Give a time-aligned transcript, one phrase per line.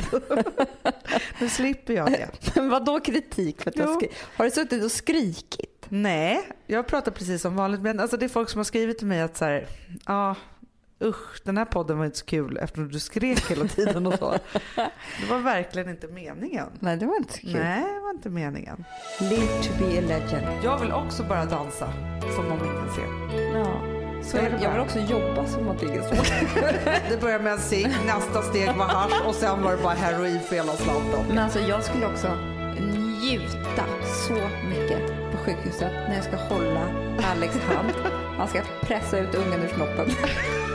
[1.40, 2.29] nu slipper jag det.
[2.54, 3.63] Men vad då kritik?
[3.63, 5.87] För att jag skri- har du suttit och skrikit?
[5.88, 9.06] Nej, jag pratar precis som vanligt men alltså det är folk som har skrivit till
[9.06, 9.67] mig att så här,
[10.06, 10.35] ja
[11.01, 14.31] usch den här podden var inte så kul eftersom du skrek hela tiden och så.
[15.21, 16.66] Det var verkligen inte meningen.
[16.80, 17.53] Nej, det var inte så kul.
[17.53, 18.84] Nej, det var inte meningen.
[19.20, 20.65] Live to be a legend.
[20.65, 21.93] Jag vill också bara dansa
[22.37, 23.39] som om ingen ser.
[23.59, 23.97] Ja.
[24.23, 26.19] Så är det jag, jag vill också jobba som att ingen såg.
[27.11, 30.41] Det började med en cigg, nästa steg var hasch och sen var det bara heroin
[30.41, 31.25] för hela slanten.
[31.28, 32.28] Men alltså jag skulle också
[32.81, 33.84] njuta
[34.28, 36.81] så mycket på sjukhuset när jag ska hålla
[37.33, 37.92] Alex hand.
[38.39, 40.06] Han ska pressa ut ungen ur snoppen.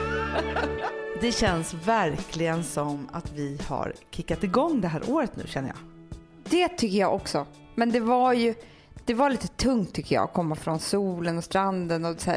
[1.22, 5.78] Det känns verkligen som att vi har kickat igång det här året nu känner jag.
[6.44, 7.46] Det tycker jag också.
[7.76, 8.54] Men det var ju
[9.06, 12.36] det var lite tungt tycker jag att komma från solen och stranden och så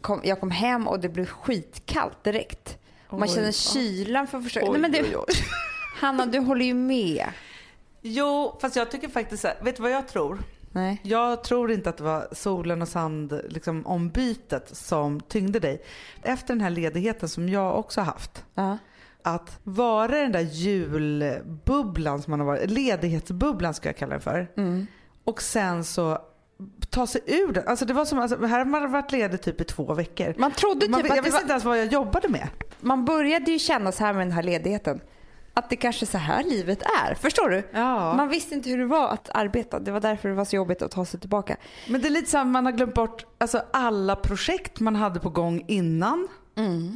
[0.00, 2.78] kom, jag kom hem och det blev skitkallt direkt.
[3.10, 5.34] Man Oj, känner kylan för första Oj, Nej, men du, oj, oj.
[5.96, 7.26] Hanna, du håller ju med.
[8.02, 10.38] Jo, fast jag tycker faktiskt så här, vet du vad jag tror?
[10.76, 11.00] Nej.
[11.02, 15.82] Jag tror inte att det var solen och sand liksom, ombytet som tyngde dig.
[16.22, 18.44] Efter den här ledigheten som jag också haft.
[18.54, 18.78] Ja.
[19.22, 24.52] Att vara den där julbubblan som man har varit, ledighetsbubblan ska jag kalla det för.
[24.56, 24.86] Mm.
[25.24, 26.18] Och sen så
[26.90, 27.68] ta sig ur den.
[27.68, 30.34] Alltså det var som, alltså, här har man varit ledig typ i två veckor.
[30.38, 32.48] Man trodde Man, typ jag att det visste var, inte ens vad jag jobbade med.
[32.80, 35.00] man började ju känna så här med den här ledigheten.
[35.58, 37.14] Att det kanske är så här livet är.
[37.14, 37.68] Förstår du?
[37.72, 38.14] Ja.
[38.14, 39.78] Man visste inte hur det var att arbeta.
[39.80, 41.56] Det var därför det var så jobbigt att ta sig tillbaka.
[41.88, 45.20] Men det är lite så här, man har glömt bort alltså, alla projekt man hade
[45.20, 46.28] på gång innan.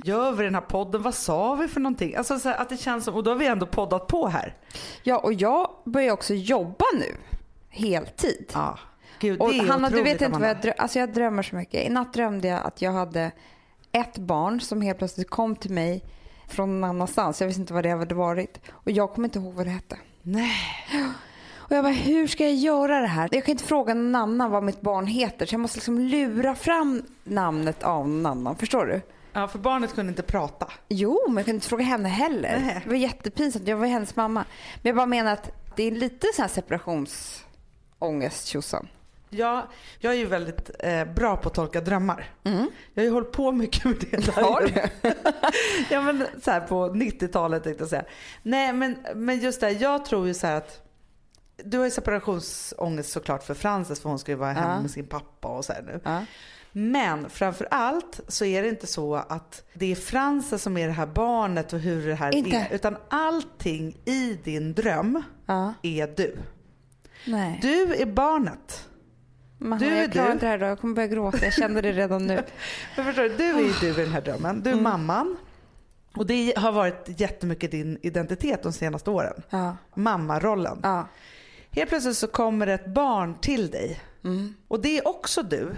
[0.05, 1.03] Gör vi den här podden?
[1.03, 2.17] Vad sa vi för någonting?
[2.17, 4.57] Alltså så här, att det känns som, och då har vi ändå poddat på här.
[5.03, 7.17] Ja, och jag börjar också jobba nu.
[7.69, 8.51] Heltid.
[8.55, 8.79] Ja.
[9.19, 10.81] Gud, Och det är Hanna, du vet inte vad jag drömmer.
[10.81, 11.87] Alltså jag drömmer så mycket.
[11.87, 13.31] I natt drömde jag att jag hade
[13.93, 16.05] ett barn som helt plötsligt kom till mig
[16.53, 17.41] från någon annanstans.
[17.41, 18.61] Jag visste inte vad det hade varit.
[18.71, 19.99] Och jag kommer inte ihåg vad det hette.
[20.23, 20.51] Nej.
[21.71, 23.29] Och jag bara, hur ska jag göra det här?
[23.33, 25.47] Jag kan inte fråga någon annan vad mitt barn heter.
[25.47, 28.57] Så jag måste liksom lura fram namnet av någon annan.
[28.57, 29.01] Förstår du?
[29.33, 30.69] Ja, för barnet kunde inte prata.
[30.89, 32.61] Jo, men jag kunde inte fråga henne heller.
[32.65, 32.81] Nej.
[32.85, 33.69] Det var jättepinsamt.
[33.69, 34.45] Jag var hennes mamma.
[34.83, 38.89] Men jag bara menar att det är lite så här separationsångest tjosan.
[39.31, 39.69] Ja,
[39.99, 42.31] jag är ju väldigt eh, bra på att tolka drömmar.
[42.43, 42.53] Jag
[42.97, 44.17] har ju hållit på mycket med det.
[44.27, 44.33] där.
[44.43, 45.09] Har du?
[45.95, 48.05] ja, men så här på 90-talet tänkte jag säga.
[48.43, 50.87] Nej, men, men just det, jag tror ju så att
[51.65, 54.81] du har ju separationsångest såklart för Frances för hon ska ju vara hemma Ja.
[54.81, 56.01] med sin pappa och så här nu.
[56.05, 56.25] Ja.
[56.73, 60.93] Men framför allt så är det inte så att det är Frances som är det
[60.93, 62.57] här barnet och hur det här Inte.
[62.57, 62.75] är.
[62.75, 65.75] Utan allting i din dröm Ja.
[65.83, 66.37] är du.
[67.27, 67.59] Nej.
[67.63, 68.89] Du är barnet.
[69.63, 70.67] Men Du är jag klarar inte det här då.
[70.67, 71.45] Jag kommer börja gråta.
[71.45, 72.35] Jag kände det redan nu.
[72.97, 74.63] Men förstår du, du är ju du i den här drömmen.
[74.63, 75.37] Du är mamman.
[76.17, 79.43] Och det har varit jättemycket din identitet de senaste åren.
[79.51, 79.77] Ja.
[79.95, 80.81] Mammarollen.
[80.83, 81.09] Ja.
[81.71, 84.01] Helt plötsligt så kommer ett barn till dig.
[84.69, 85.73] Och det är också du.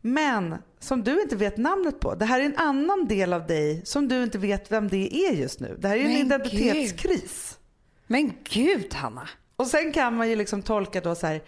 [0.00, 2.14] Men som du inte vet namnet på.
[2.14, 5.32] Det här är en annan del av dig som du inte vet vem det är
[5.32, 5.76] just nu.
[5.78, 7.58] Det här är ju en identitetskris.
[8.06, 9.28] Men gud, Hanna.
[9.56, 11.42] Och sen kan man ju liksom tolka då så här.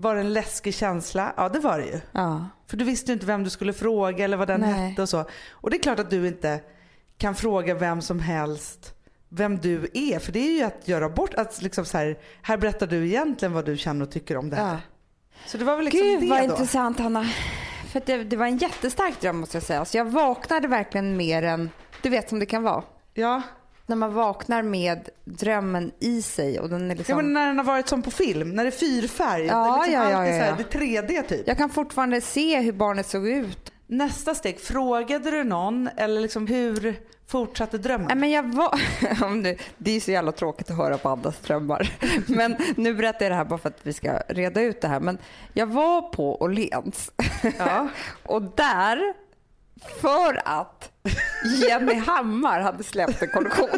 [0.00, 1.32] Var det en läskig känsla?
[1.36, 2.00] Ja det var det ju.
[2.12, 2.48] Ja.
[2.66, 4.72] För du visste ju inte vem du skulle fråga eller vad den Nej.
[4.72, 5.24] hette och så.
[5.50, 6.60] Och det är klart att du inte
[7.18, 8.94] kan fråga vem som helst
[9.28, 10.18] vem du är.
[10.18, 13.52] För det är ju att göra bort, att liksom så här, här berättar du egentligen
[13.52, 14.72] vad du känner och tycker om det här.
[14.72, 14.78] Ja.
[15.46, 16.44] Så det var väl liksom Gud det vad då.
[16.44, 17.26] intressant, Hanna.
[17.92, 19.84] För det, det var en jättestark dröm måste jag säga.
[19.84, 21.70] Så jag vaknade verkligen mer än,
[22.02, 22.82] du vet som det kan vara.
[23.14, 23.42] Ja.
[23.88, 27.16] När man vaknar med drömmen i sig och den är ja, liksom...
[27.16, 29.46] men när den har varit som på film, när det är fyrfärg.
[29.46, 30.56] Ja, det är liksom ja, ja, ja, ja.
[30.56, 31.48] det är 3D typ.
[31.48, 33.72] Jag kan fortfarande se hur barnet såg ut.
[33.86, 38.06] Nästa steg, frågade du någon eller liksom hur fortsatte drömmen?
[38.06, 38.80] Nej, men jag var...
[39.78, 41.92] Det är så jävla tråkigt att höra på andras drömmar.
[42.26, 45.00] Men nu berättar jag det här bara för att vi ska reda ut det här.
[45.00, 45.18] Men
[45.52, 47.10] jag var på Åhléns.
[47.58, 47.88] Ja.
[48.24, 49.14] Och där,
[50.00, 50.90] för att
[51.60, 53.68] Jenny Hammar hade släppt en kollektion.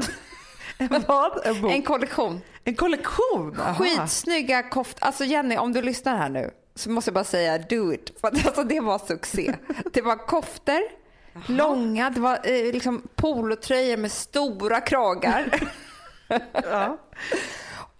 [0.78, 1.46] En vad?
[1.46, 1.64] En?
[1.64, 2.40] En kollektion.
[2.64, 3.56] En kollektion?
[3.60, 3.74] Aha.
[3.84, 5.06] Skitsnygga koftor.
[5.06, 8.20] Alltså Jenny, om du lyssnar här nu så måste jag bara säga do it.
[8.20, 9.54] För att, alltså, det var succé.
[9.92, 10.80] Det var koftor,
[11.46, 15.60] långa, det var eh, liksom polotröjor med stora kragar.
[16.52, 16.98] Ja.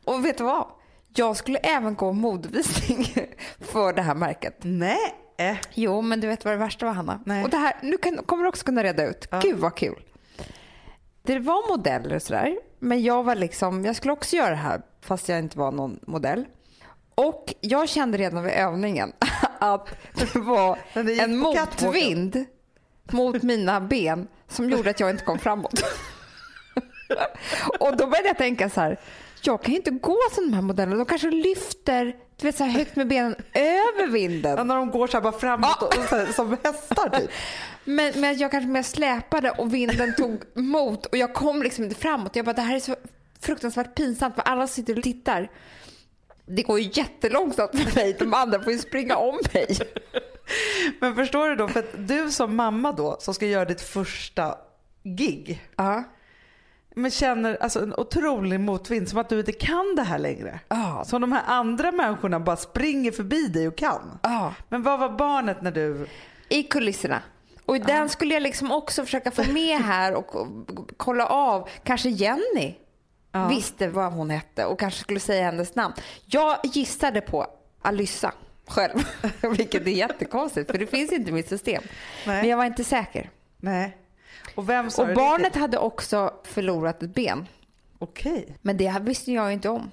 [0.04, 0.66] Och vet du vad?
[1.14, 3.04] Jag skulle även gå modevisning
[3.60, 4.56] för det här märket.
[4.62, 5.14] Nej.
[5.74, 7.20] Jo, men du vet vad det värsta var Hanna?
[7.24, 7.44] Nej.
[7.44, 9.28] Och det här, nu kan, kommer du också kunna reda ut.
[9.30, 9.40] Ja.
[9.42, 10.02] Gud vad kul.
[11.22, 12.56] Det var modeller och sådär.
[12.78, 15.98] men jag var liksom, jag skulle också göra det här fast jag inte var någon
[16.06, 16.44] modell.
[17.14, 19.12] Och jag kände redan vid övningen
[19.58, 22.44] att det var det en motvind
[23.12, 25.80] mot mina ben som gjorde att jag inte kom framåt.
[27.80, 29.00] och då började jag tänka så här,
[29.42, 30.96] jag kan ju inte gå som de här modellerna.
[30.96, 34.56] De kanske lyfter du vet, så här högt med benen över vinden.
[34.56, 37.30] Ja, när de går så här bara framåt och, och så här, som hästar typ.
[37.84, 41.96] Men, men jag kanske mer släpade och vinden tog emot och jag kom liksom inte
[41.96, 42.36] framåt.
[42.36, 42.96] Jag bara, det här är så
[43.40, 45.50] fruktansvärt pinsamt för alla sitter och tittar.
[46.46, 48.16] Det går ju jättelångsamt för mig.
[48.18, 49.78] De andra får ju springa om mig.
[51.00, 54.54] Men förstår du då, för att du som mamma då som ska göra ditt första
[55.02, 55.62] gig.
[55.76, 56.04] Ja.
[56.94, 60.60] Men känner alltså en otrolig motvind som att du inte kan det här längre.
[60.68, 61.04] Ja.
[61.06, 64.18] Som de här andra människorna bara springer förbi dig och kan.
[64.22, 64.54] Ja.
[64.68, 66.06] Men vad var barnet när du...
[66.48, 67.22] I kulisserna.
[67.66, 70.48] Och den skulle jag liksom också försöka få med här och och
[70.96, 71.68] kolla av.
[71.84, 72.74] Kanske Jenny
[73.48, 75.94] visste vad hon hette och kanske skulle säga hennes namn.
[76.26, 77.46] Jag gissade på
[77.82, 78.32] Alyssa
[78.66, 78.98] själv,
[79.56, 81.82] vilket är jättekonstigt för det finns inte i mitt system.
[82.26, 82.36] Nej.
[82.40, 83.30] Men jag var inte säker.
[83.56, 83.96] Nej.
[84.60, 85.60] Och vem sa Och barnet det till?
[85.60, 87.48] hade också förlorat ett ben.
[87.98, 88.56] Okej.
[88.62, 89.90] Men det visste jag ju inte om.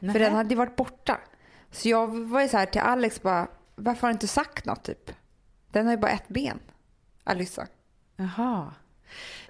[0.00, 0.12] Nähä.
[0.12, 1.20] För den hade ju varit borta.
[1.70, 4.82] Så jag var ju så här till Alex bara, varför har du inte sagt något
[4.82, 5.10] typ?
[5.72, 6.58] Den har ju bara ett ben,
[7.24, 7.66] Alyssa.
[8.16, 8.74] Jaha.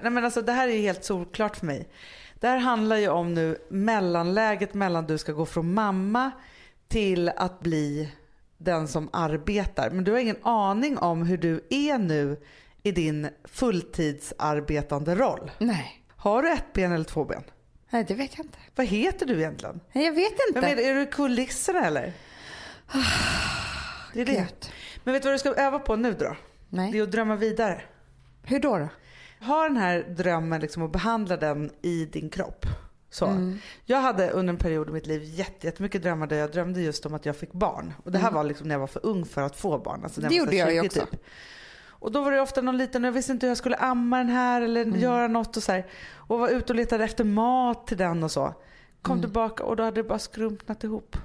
[0.01, 1.89] Nej men alltså det här är ju helt solklart för mig.
[2.35, 6.31] Det här handlar ju om nu mellanläget mellan du ska gå från mamma
[6.89, 8.13] till att bli
[8.57, 9.91] den som arbetar.
[9.91, 12.37] Men du har ingen aning om hur du är nu
[12.83, 15.51] i din fulltidsarbetande roll.
[15.59, 16.05] Nej.
[16.17, 17.43] Har du ett ben eller två ben?
[17.91, 18.59] Nej, det vet jag inte.
[18.75, 19.81] Vad heter du egentligen?
[19.93, 20.61] Nej, jag vet inte.
[20.61, 22.13] Vem är, är du kulisserna eller?
[24.15, 24.33] Det är det.
[24.33, 24.73] Gud.
[25.05, 26.37] Men vet du vad du ska öva på nu då?
[26.69, 26.93] Nej.
[26.93, 27.83] Det är att drömma vidare.
[28.43, 28.79] Hur då?
[28.79, 28.89] då?
[29.47, 32.67] Ha den här drömmen liksom och behandla den i din kropp.
[33.11, 33.53] Så.
[33.85, 37.07] Jag hade under en period i mitt liv jätte- jättemycket drömmar där jag drömde just
[37.07, 37.93] om att jag fick barn.
[38.05, 40.01] Och det här var liksom när jag var för ung för att få barn.
[40.05, 41.07] Alltså Det gjorde jag ju 20 också.
[42.01, 44.29] Och då var det ofta någon liten, jag visste inte hur jag skulle amma den
[44.29, 45.87] här eller göra något och så här.
[46.15, 48.55] Och var ute och letade efter mat till den och så.
[49.03, 51.17] Kom tillbaka och då hade det bara skrumpnat ihop.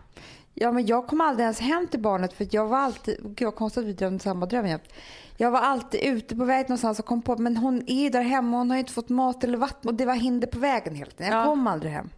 [0.54, 3.56] Ja, men jag kom aldrig ens hem till barnet för jag var alltid, gud vad
[3.56, 4.94] konstigt att vi drömde samma dröm jämt.
[5.38, 8.22] Jag var alltid ute på väg någonstans och kom på men hon är ju där
[8.22, 11.12] hemma, hon har inte fått mat eller vatten och det var hinder på vägen hela
[11.12, 11.32] tiden.
[11.34, 11.46] Jag Ja.
[11.46, 12.10] kom aldrig hem.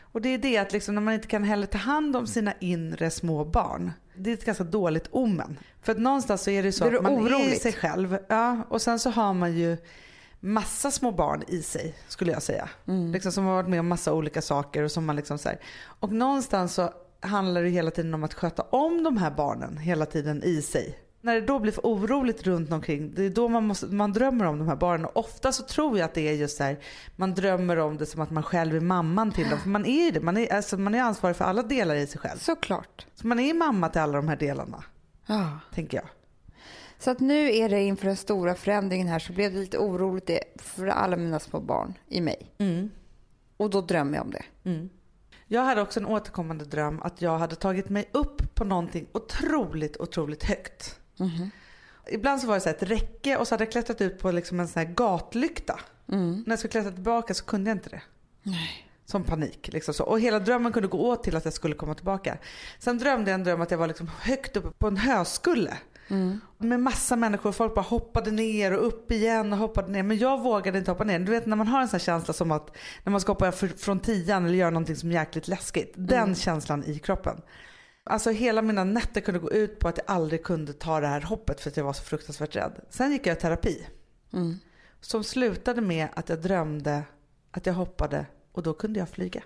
[0.00, 2.52] Och det är det att liksom när man inte kan heller ta hand om sina
[2.60, 3.92] inre små barn.
[4.16, 5.58] Det är ett ganska dåligt omen.
[5.86, 7.62] För att någonstans så är det så Blir att du man är oroligt?
[7.62, 8.18] sig själv.
[8.28, 9.76] Ja, och sen så har man ju
[10.40, 12.68] massa små barn i sig skulle jag säga.
[12.88, 13.12] Mm.
[13.12, 15.58] Liksom som har varit med om massa olika saker och som man liksom så här.
[16.00, 16.90] Och någonstans så
[17.20, 20.98] handlar det hela tiden om att sköta om de här barnen hela tiden i sig.
[21.20, 24.44] När det då blir för oroligt runt omkring, det är då man, måste, man drömmer
[24.44, 25.06] om de här barnen.
[25.06, 26.78] Och ofta så tror jag att det är just så här,
[27.16, 29.58] man drömmer om det som att man själv är mamman till dem.
[29.58, 32.06] För man är ju det, man är, alltså, man är ansvarig för alla delar i
[32.06, 32.38] sig själv.
[32.38, 33.06] Såklart.
[33.14, 34.84] Så man är mamma till alla de här delarna,
[35.26, 35.58] Ja.
[35.74, 36.06] tänker jag.
[36.98, 40.38] Så att nu är det inför den stora förändringen här så blev det lite oroligt
[40.56, 42.50] för alla mina små barn i mig.
[43.56, 44.44] Och då drömmer jag om det.
[45.46, 49.96] Jag hade också en återkommande dröm att jag hade tagit mig upp på någonting otroligt,
[49.96, 51.00] otroligt högt.
[52.10, 54.60] Ibland så var det så ett räcke och så hade jag klättrat ut på liksom
[54.60, 55.80] en sån här gatlykta.
[56.46, 58.02] När jag skulle klättra tillbaka så kunde jag inte det.
[59.06, 59.68] Som panik.
[59.72, 60.04] Liksom så.
[60.04, 62.38] Och hela drömmen kunde gå åt till att jag skulle komma tillbaka.
[62.78, 65.78] Sen drömde jag en dröm att jag var liksom högt uppe på en höskulle.
[66.58, 67.52] Med massa människor.
[67.52, 70.02] Folk bara hoppade ner och upp igen och hoppade ner.
[70.02, 71.18] Men jag vågade inte hoppa ner.
[71.18, 74.00] Du vet när man har en sån känsla som att när man ska hoppa från
[74.00, 75.92] tian eller göra någonting som är jäkligt läskigt.
[75.96, 77.40] Den känslan i kroppen.
[78.04, 81.20] Alltså hela mina nätter kunde gå ut på att jag aldrig kunde ta det här
[81.20, 82.80] hoppet för att jag var så fruktansvärt rädd.
[82.90, 83.86] Sen gick jag i terapi.
[85.00, 87.02] Som slutade med att jag drömde
[87.50, 89.42] att jag hoppade och då kunde jag flyga.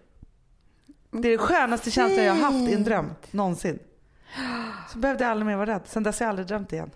[1.10, 3.78] Det är den skönaste känslan jag har haft i en dröm någonsin.
[4.92, 5.82] Så behövde jag aldrig mer vara rädd.
[5.84, 6.90] Sen dess har jag aldrig drömt igen.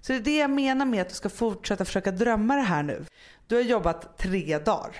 [0.00, 2.82] Så det är det jag menar med att du ska fortsätta försöka drömma det här
[2.82, 3.04] nu.
[3.46, 4.96] Du har jobbat tre dagar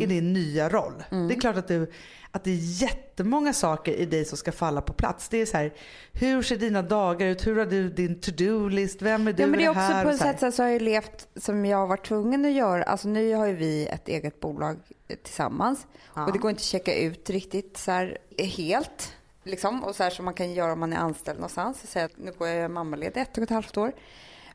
[0.00, 1.04] i din nya roll.
[1.10, 1.90] Det är klart att, du,
[2.30, 5.28] att det är jättemånga saker i dig som ska falla på plats.
[5.28, 5.72] Det är så här,
[6.12, 7.46] hur ser dina dagar ut?
[7.46, 9.02] Hur har du din to-do-list?
[9.02, 10.04] Vem är du Ja, men det är också här?
[10.04, 12.82] på ett så sätt så, så har jag levt som jag varit tvungen att göra.
[12.82, 14.76] Alltså nu har ju vi ett eget bolag
[15.08, 19.12] eh, tillsammans och det går inte att checka ut riktigt så här eh, helt.
[19.44, 21.90] Liksom, och så här som man kan göra om man är anställd någonstans.
[21.90, 23.92] Säga att nu går jag mammaledig ett och ett halvt år.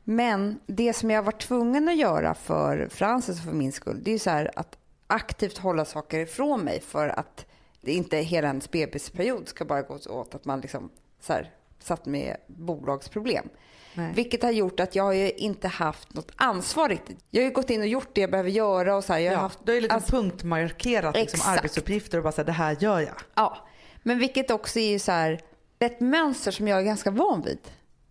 [0.04, 4.10] Men det som jag varit tvungen att göra för Frances och för min skull, det
[4.10, 4.76] är ju så här att
[5.10, 7.46] aktivt hålla saker ifrån mig för att
[7.80, 12.06] det inte hela ens bebisperiod ska bara gå åt att man liksom så här satt
[12.06, 13.48] med bolagsproblem.
[13.94, 14.12] Nej.
[14.14, 17.18] Vilket har gjort att jag har ju inte haft något ansvar riktigt.
[17.30, 19.30] Jag har ju gått in och gjort det jag behöver göra och så här, jag
[19.30, 21.58] har Ja, haft du har ju liksom alltså- punktmarkerat liksom Exakt.
[21.58, 23.14] arbetsuppgifter och bara sagt det här gör jag.
[23.34, 23.68] Ja,
[24.02, 25.40] men vilket också är så här
[25.78, 27.58] ett mönster som jag är ganska van vid.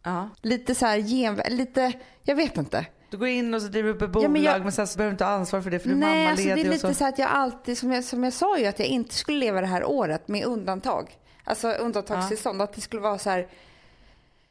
[0.03, 0.29] Ja.
[0.41, 2.85] Lite så här gen, lite, jag vet inte.
[3.09, 5.11] Du går in och så driver upp ett bolag men men, jag- sen så behöver
[5.11, 6.87] du inte ha ansvar för det för du är Nej, alltså det är mammaledig lite
[6.87, 6.93] så.
[6.93, 7.05] så.
[7.05, 9.67] att jag alltid, som jag, som jag sa ju, att jag inte skulle leva det
[9.67, 11.17] här året med undantag.
[11.43, 13.47] Alltså undantagstillstånd, att det skulle vara så här,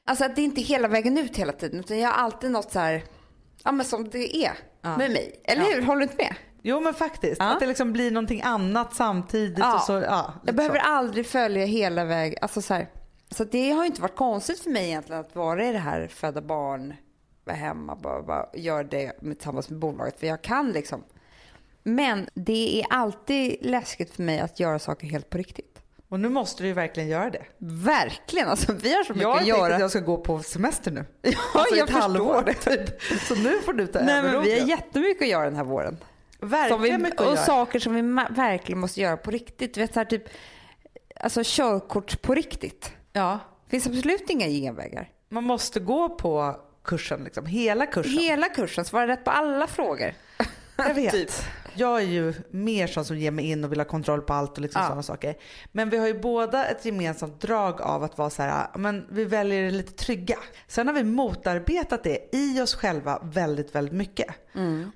[0.05, 2.73] alltså att det inte är hela vägen ut hela tiden, utan jag har alltid något
[2.73, 3.03] så här,
[3.65, 4.97] ja men som det är Ja.
[4.97, 5.41] med mig.
[5.45, 5.69] Eller Ja.
[5.75, 5.83] hur?
[5.83, 6.35] Håller du inte med?
[6.63, 7.45] Jo men faktiskt, Ja.
[7.53, 9.75] att det liksom blir någonting annat samtidigt Ja.
[9.75, 10.33] och så, ja.
[10.47, 10.85] Jag behöver så.
[10.87, 12.39] aldrig följa hela vägen.
[12.43, 12.89] Alltså så, här,
[13.31, 16.09] så det har ju inte varit konstigt för mig egentligen att vara i det här
[16.09, 16.95] föda barn,
[17.47, 20.21] vara hemma, bara, bara göra det tillsammans med bolaget.
[20.21, 21.05] För jag kan liksom.
[21.83, 25.73] Men det är alltid läskigt för mig att göra saker helt på riktigt.
[26.09, 27.43] Och nu måste du ju verkligen göra det.
[27.59, 29.75] Verkligen, alltså vi har så mycket Jag att göra.
[29.75, 31.05] att jag ska gå på semester nu.
[31.23, 32.55] Ja, Alltså jag ett förstår det.
[32.55, 33.03] typ.
[33.23, 35.65] Så nu får du ta Nej, över men vi har jättemycket att göra den här
[35.65, 35.97] våren.
[36.41, 37.45] Verkligen vi, mycket att och göra.
[37.45, 38.03] saker som vi
[38.35, 39.75] verkligen måste göra på riktigt.
[39.75, 40.23] Du vet, så här, typ,
[41.21, 42.93] alltså körkort på riktigt.
[43.13, 45.11] Ja, Det finns absolut inga genvägar.
[45.29, 48.13] man måste gå på kursen liksom, hela kursen.
[48.19, 50.13] Hela kursen, svara rätt på alla frågor.
[50.77, 51.13] Jag vet.
[51.13, 51.31] Typ.
[51.79, 54.53] Jag är ju mer sån som ger mig in och vill ha kontroll på allt
[54.53, 54.87] och liksom Ja.
[54.87, 55.35] sådana saker.
[55.73, 59.25] Men vi har ju båda ett gemensamt drag av att vara så här, men vi
[59.25, 60.37] väljer det lite trygga.
[60.67, 64.27] Sen har vi motarbetat det i oss själva väldigt, väldigt mycket.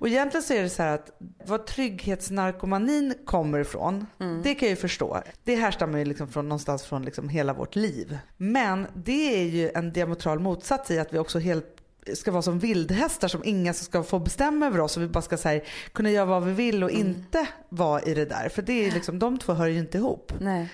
[0.00, 1.10] Och egentligen så är det så att
[1.46, 4.06] vad trygghetsnarkomanin kommer ifrån,
[4.42, 5.22] det kan jag ju förstå.
[5.44, 8.18] Det härstammar ju liksom från någonstans från liksom hela vårt liv.
[8.36, 11.76] Men det är ju en diametral motsats i att vi också helt
[12.16, 15.36] ska vara som vildhästar som ingen ska få bestämma över oss och vi bara ska
[15.36, 18.48] så här, kunna göra vad vi vill och inte vara i det där.
[18.48, 20.32] För det är liksom, de två hör ju inte ihop.
[20.40, 20.72] Nej.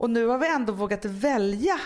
[0.00, 1.80] Och nu har vi ändå vågat välja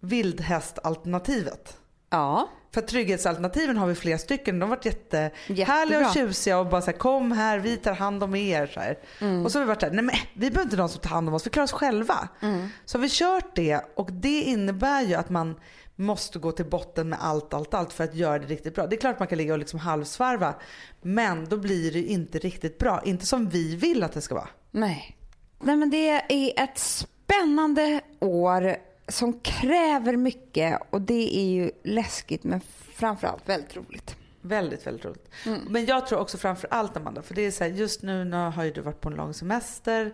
[0.00, 1.78] vildhästalternativet.
[2.10, 2.48] Ja.
[2.74, 4.58] För trygghetsalternativen har vi flera stycken.
[4.58, 8.22] De har varit jättehärliga och tjusiga och bara så här, kom här, vi tar hand
[8.22, 8.66] om er.
[8.74, 8.80] Så.
[9.24, 9.44] Mm.
[9.44, 11.10] Och så har vi varit så här, nej men vi behöver inte någon som tar
[11.10, 12.28] hand om oss, vi klarar oss själva.
[12.40, 12.68] Mm.
[12.84, 15.54] Så har vi kört det och det innebär ju att man
[15.96, 18.86] måste gå till botten med allt, allt, allt för att göra det riktigt bra.
[18.86, 20.54] Det är klart man kan ligga och liksom halvsvarva,
[21.02, 23.02] men då blir det ju inte riktigt bra.
[23.04, 24.48] Inte som vi vill att det ska vara.
[24.70, 25.16] Nej.
[25.60, 28.76] Nej, men det är ett spännande år
[29.08, 32.60] som kräver mycket och det är ju läskigt men
[32.94, 34.16] framförallt väldigt roligt.
[34.40, 35.28] Väldigt, väldigt roligt.
[35.46, 35.60] Mm.
[35.68, 38.36] Men jag tror också framför allt Amanda, för det är så här, just nu, nu
[38.36, 40.12] har ju du varit på en lång semester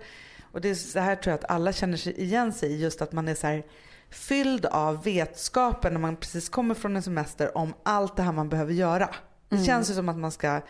[0.53, 3.03] och det är så här tror jag att alla känner sig igen sig i just
[3.03, 3.63] att man är så här
[4.11, 8.49] fylld av vetskapen när man precis kommer från en semester om allt det här man
[8.49, 9.09] behöver göra.
[9.49, 9.67] Det Mm.
[9.67, 10.61] känns ju som att man ska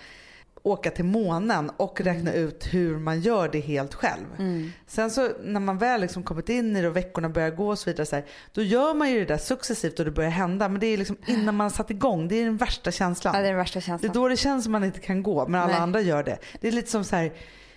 [0.62, 2.44] åka till månen och räkna Mm.
[2.44, 4.24] ut hur man gör det helt själv.
[4.86, 7.78] Sen så när man väl liksom kommit in i det och veckorna börjar gå och
[7.78, 10.68] så vidare, så här, då gör man ju det där successivt och det börjar hända.
[10.68, 13.34] Men det är liksom innan man har satt igång, det är den värsta känslan.
[13.34, 14.12] Ja, det är den värsta Det är känslan.
[14.14, 15.80] då det känns som man inte kan gå, men alla Nej.
[15.80, 16.38] andra gör det.
[16.60, 17.32] Det är lite som så här,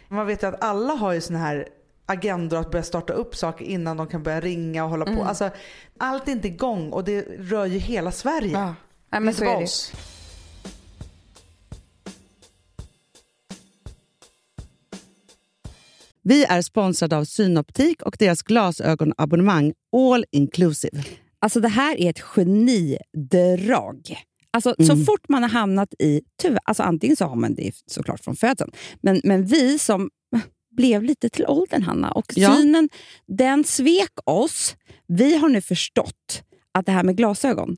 [0.08, 1.68] man vet ju att alla har ju såna här
[2.06, 5.18] agendor att börja starta upp saker innan de kan börja ringa och hålla Mm.
[5.18, 5.24] på.
[5.26, 5.50] Alltså,
[5.98, 8.52] allt är inte igång och det rör ju hela Sverige.
[8.52, 8.66] Ja.
[8.66, 8.76] Nej,
[9.22, 9.68] men inte så bara är det.
[16.24, 21.04] Vi är sponsrade av Synoptik och deras glasögonabonnemang All Inclusive.
[21.40, 24.18] Alltså det här är ett genidrag.
[24.52, 25.06] Alltså, Så Mm.
[25.06, 26.22] fort man har hamnat i...
[26.42, 30.10] Tyvärr, alltså antingen så har man det såklart från födseln, men, men vi som
[30.78, 32.56] blev lite till åldern, Hanna, och Ja.
[32.56, 32.90] synen
[33.28, 34.76] den svek oss.
[35.08, 37.78] Vi har nu förstått att det här med glasögon,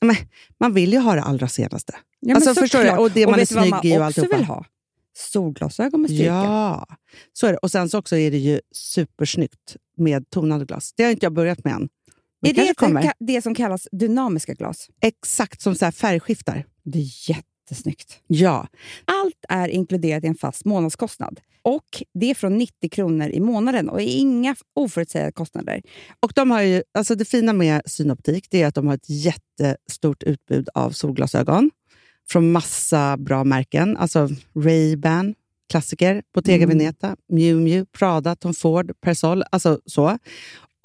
[0.00, 0.16] Men,
[0.60, 1.96] man vill ju ha det allra senaste.
[2.20, 2.84] Ja, Alltså, förstår du?
[2.84, 3.00] såklart.
[3.00, 4.36] Och det man är du snygg i och alltihopa.
[4.36, 4.64] vill ha?
[5.16, 6.24] Solglasögon med styrka.
[6.24, 6.86] Ja,
[7.32, 7.58] så är det.
[7.58, 10.92] Och sen så också är det ju supersnyggt med tonade glas.
[10.96, 11.88] Det har inte jag börjat med än.
[12.42, 14.88] Men Är det det som kallas dynamiska glas?
[15.00, 16.66] Exakt som så färgskiftar.
[16.84, 17.02] Det är
[17.64, 18.20] jättesnyggt.
[18.26, 18.66] Ja,
[19.04, 21.40] Allt är inkluderat i en fast månadskostnad.
[21.62, 25.82] Och Det är från 90 kronor i månaden och inga oförutsägbara kostnader.
[26.20, 29.08] och de har ju, alltså det fina med Synoptik det är att de har ett
[29.10, 31.70] jättestort utbud av solglasögon
[32.28, 33.96] från massa bra märken.
[33.96, 35.34] Alltså Ray-Ban,
[35.70, 36.78] klassiker, Bottega Mm.
[36.78, 39.42] Veneta, Miu Miu, Prada, Tom Ford, Persol.
[39.50, 40.18] Alltså så.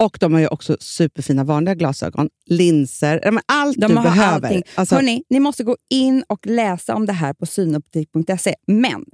[0.00, 4.48] Och de har ju också superfina vanliga glasögon, linser, allt De du behöver.
[4.48, 4.62] allting.
[4.74, 8.54] Alltså, Hörrni, ni måste gå in och läsa om det här på synoptik.se.
[8.66, 9.04] Men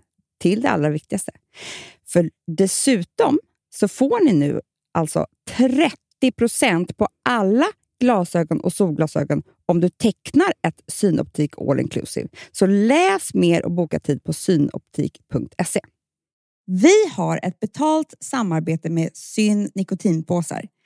[0.40, 1.32] till det allra viktigaste.
[2.08, 3.38] För dessutom
[3.74, 4.60] så får ni nu
[4.94, 7.66] alltså 30% på alla
[8.00, 12.28] glasögon och solglasögon om du tecknar ett Synoptik All Inclusive.
[12.52, 15.80] Så läs mer och boka tid på synoptik.se.
[16.66, 20.68] Vi har ett betalt samarbete med Syn nikotinpåsar.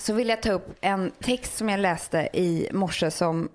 [0.00, 3.48] Så vill jag ta upp en text som jag läste i morse som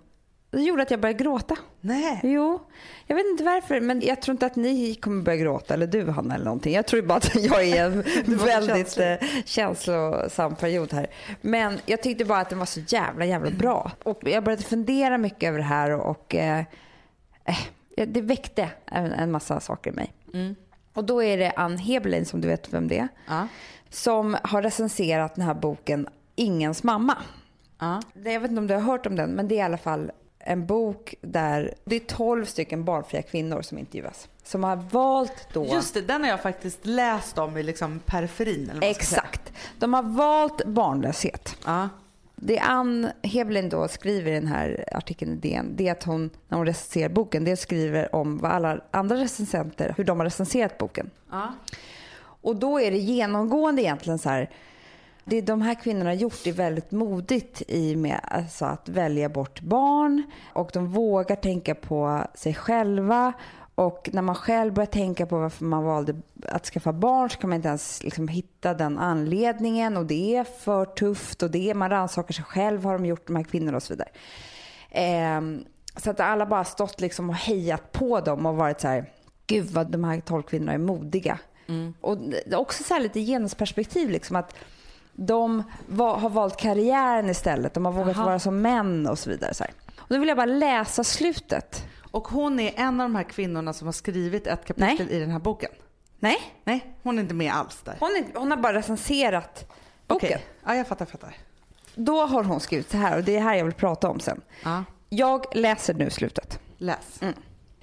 [0.51, 1.55] gjorde att jag började gråta.
[1.81, 2.19] Nej.
[2.23, 2.59] Jo,
[3.07, 6.09] jag vet inte varför, men jag tror inte att ni kommer börja gråta, eller du
[6.09, 6.73] Hanna eller någonting.
[6.73, 8.03] Jag tror bara att jag är i en
[8.37, 9.13] väldigt eh,
[9.45, 11.07] känslosam period här.
[11.41, 13.91] Men jag tyckte bara att den var så jävla, jävla bra.
[14.03, 16.63] Och jag började fundera mycket över det här och eh,
[17.45, 20.13] eh, det väckte en, en massa saker i mig.
[20.93, 23.47] Och då är det Ann Heberlein, som du vet vem det är, Ja.
[23.89, 27.17] som har recenserat den här boken Ingens mamma.
[27.79, 28.01] Ja.
[28.13, 30.11] Jag vet inte om du har hört om den, men det är i alla fall
[30.39, 34.27] en bok där det är 12 stycken barnfria kvinnor som intervjuas.
[34.43, 35.65] Som har valt då...
[35.65, 38.69] Just det, den har jag faktiskt läst om i liksom periferin.
[38.69, 38.87] Eller.
[38.87, 39.53] Exakt.
[39.79, 41.57] De har valt barnlöshet.
[41.65, 41.89] Ja.
[42.35, 46.29] Det Ann Heberlein då skriver i den här artikeln i DN, det är att hon,
[46.47, 50.77] när hon recenserar boken, det skriver om vad alla andra recensenter, hur de har recenserat
[50.77, 51.09] boken.
[51.31, 51.53] Ja.
[52.19, 54.49] Och då är det genomgående egentligen så här.
[55.27, 59.61] Det de här kvinnorna har gjort är väldigt modigt i med alltså att välja bort
[59.61, 63.33] barn och de vågar tänka på sig själva.
[63.75, 66.15] Och när man själv börjar tänka på varför man valde
[66.47, 70.43] att skaffa barn så kan man inte ens liksom hitta den anledningen och det är
[70.43, 73.77] för tufft och det är, man rannsakar sig själv, har de gjort de här kvinnorna
[73.77, 74.09] och så vidare.
[74.91, 79.11] Ehm, så att alla bara stått liksom och hejat på dem och varit så här,
[79.47, 81.39] gud vad de här tolv kvinnorna är modiga.
[82.01, 84.55] Och det är också så lite genusperspektiv liksom att
[85.15, 87.73] de var, har valt karriären istället.
[87.73, 88.25] De har vågat Aha.
[88.25, 89.53] vara som män och så vidare.
[89.53, 89.73] Så här.
[89.99, 91.85] Och då vill jag bara läsa slutet.
[92.11, 95.31] Och hon är en av de här kvinnorna som har skrivit ett kapitel i den
[95.31, 95.71] här boken.
[96.19, 97.95] Nej, Nej, hon är inte med alls där.
[97.99, 99.71] hon, är, hon har bara recenserat
[100.07, 100.29] boken.
[100.29, 101.35] Okej, ja, jag fattar, fattar.
[101.95, 104.41] Då har hon skrivit så här och det är här jag vill prata om sen.
[104.63, 106.59] Ja, Jag läser nu slutet.
[106.77, 107.19] läs.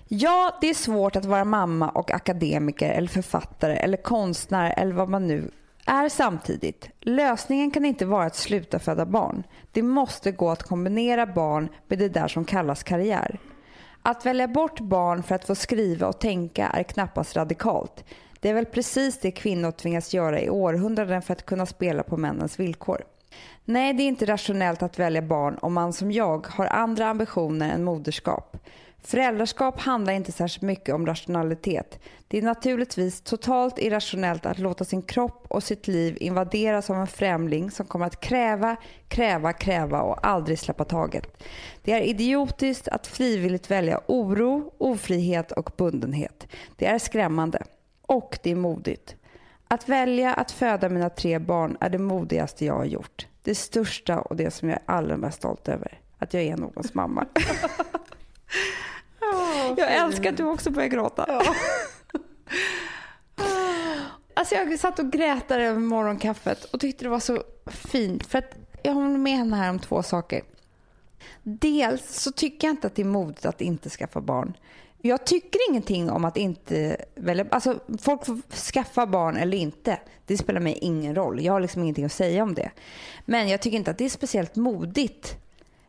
[0.09, 5.09] Ja, det är svårt att vara mamma och akademiker eller författare eller konstnär eller vad
[5.09, 5.51] man nu
[5.87, 6.88] är samtidigt.
[7.01, 9.42] Lösningen kan inte vara att sluta föda barn.
[9.73, 13.38] Det måste gå att kombinera barn med det där som kallas karriär.
[14.03, 18.05] Att välja bort barn för att få skriva och tänka är knappast radikalt.
[18.40, 22.16] Det är väl precis det kvinnor tvingas göra i århundraden för att kunna spela på
[22.16, 23.05] männens villkor.
[23.64, 27.75] Nej, det är inte rationellt att välja barn om man som jag har andra ambitioner
[27.75, 28.51] än moderskap.
[29.04, 31.98] Föräldraskap handlar inte särskilt mycket om rationalitet.
[32.28, 37.06] Det är naturligtvis totalt irrationellt att låta sin kropp och sitt liv invaderas av en
[37.06, 38.76] främling som kommer att kräva,
[39.08, 41.44] kräva, kräva och aldrig släppa taget.
[41.82, 46.46] Det är idiotiskt att frivilligt välja oro, ofrihet och bundenhet.
[46.76, 47.62] Det är skrämmande.
[48.02, 49.16] Och det är modigt.
[49.68, 53.26] Att välja att föda mina tre barn är det modigaste jag har gjort.
[53.42, 56.00] Det största och det som jag är allra mest stolt över.
[56.18, 57.26] Att jag är någons mamma.
[59.76, 61.26] jag älskar att du också börjar gråta.
[64.35, 68.26] alltså jag satt och grät där över morgonkaffet och tyckte det var så fint.
[68.26, 70.42] För att jag håller med henne här om två saker.
[71.42, 74.56] Dels så tycker jag inte att det är modigt att inte skaffa barn.
[75.04, 77.46] Jag tycker ingenting om att inte välja.
[77.50, 79.98] Alltså folk får skaffa barn eller inte.
[80.26, 81.44] Det spelar mig ingen roll.
[81.44, 82.70] Jag har liksom ingenting att säga om det.
[83.24, 85.37] Men jag tycker inte att det är speciellt modigt.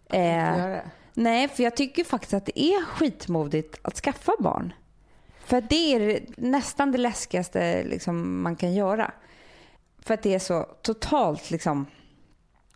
[0.10, 0.78] Eh.
[1.14, 4.74] Nej, för jag tycker faktiskt att det är skitmodigt att skaffa barn.
[5.46, 9.12] För det är nästan det läskigaste liksom, man kan göra.
[10.00, 11.86] För att det är så totalt liksom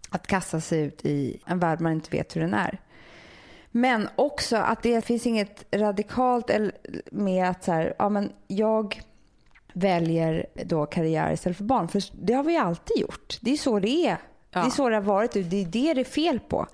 [0.09, 2.81] att kasta sig ut i en värld man inte vet hur den är.
[3.71, 6.51] Men också att det finns inget radikalt
[7.11, 9.01] med att så här, ja, men jag
[9.73, 11.87] väljer då karriär istället för barn.
[11.87, 13.37] För det har vi alltid gjort.
[13.41, 14.17] Det är så det är.
[14.49, 16.67] Det är så det har varit det är det det är fel på.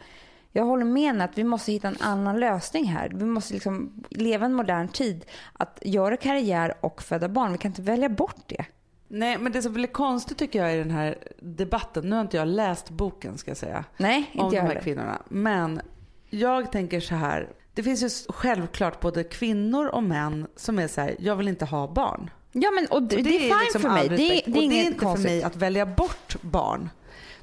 [0.56, 3.12] Jag håller med att vi måste hitta en annan lösning här.
[3.16, 5.26] Vi måste liksom leva en modern tid.
[5.54, 7.52] Att göra karriär och föda barn.
[7.52, 8.66] Vi kan inte välja bort det.
[9.08, 12.38] Nej, men det som blir konstigt tycker jag i den här debatten, nu har inte
[12.38, 14.82] jag läst boken ska jag säga, Nej, inte om de jag här heller.
[14.82, 15.22] kvinnorna.
[15.30, 15.82] Men
[16.30, 21.02] jag tänker så här, det finns ju självklart både kvinnor och män som är så
[21.02, 22.30] här, jag vill inte ha barn.
[22.52, 24.10] Ja, men och det, Och det är fine liksom för mig.
[24.10, 25.24] Det, det är och det är inte konstigt.
[25.30, 26.90] för mig att välja bort barn.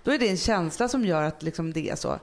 [0.05, 2.19] Då är det en känsla som gör att liksom det är så.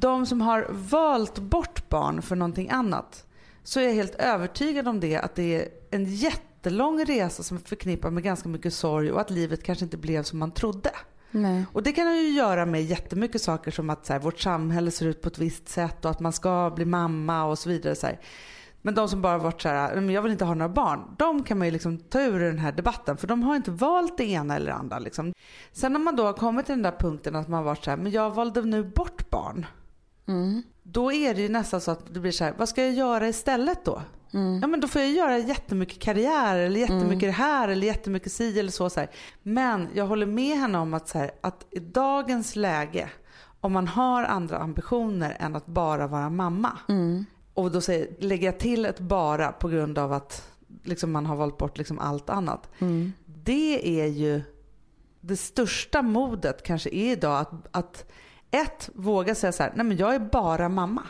[0.00, 3.26] De som har valt bort barn för någonting annat,
[3.64, 7.60] så är jag helt övertygad om det, att det är en jättelång resa som är
[7.60, 10.90] förknippad med ganska mycket sorg och att livet kanske inte blev som man trodde.
[11.30, 11.64] Nej.
[11.72, 15.06] Och det kan ju göra med jättemycket saker som att så här, vårt samhälle ser
[15.06, 17.94] ut på ett visst sätt och att man ska bli mamma och så vidare.
[17.94, 18.20] Så här.
[18.82, 21.00] Men de som bara varit så här, "Nej, men jag vill inte ha några barn,
[21.18, 24.18] de kan man ju liksom ta ur den här debatten för de har inte valt
[24.18, 24.98] det ena eller det andra.
[24.98, 25.32] Liksom.
[25.72, 27.96] Sen när man då har kommit till den där punkten att man varit så här,
[27.98, 29.66] men jag valde nu bort barn.
[30.82, 33.28] Då är det ju nästan så att det blir så här, vad ska jag göra
[33.28, 34.02] istället då?
[34.62, 38.58] Ja men då får jag göra jättemycket karriär eller jättemycket det här eller jättemycket si
[38.58, 38.90] eller så.
[38.90, 39.10] så här.
[39.42, 43.10] Men jag håller med henne om att, så här, att i dagens läge
[43.60, 46.78] om man har andra ambitioner än att bara vara mamma.
[47.54, 50.50] Och då säger, lägger jag till ett bara på grund av att
[50.84, 52.68] liksom, man har valt bort liksom, allt annat.
[53.26, 54.42] Det är ju
[55.20, 58.04] det största modet kanske är idag att, att
[58.50, 61.02] ett, våga säga så här, nej men jag är bara mamma.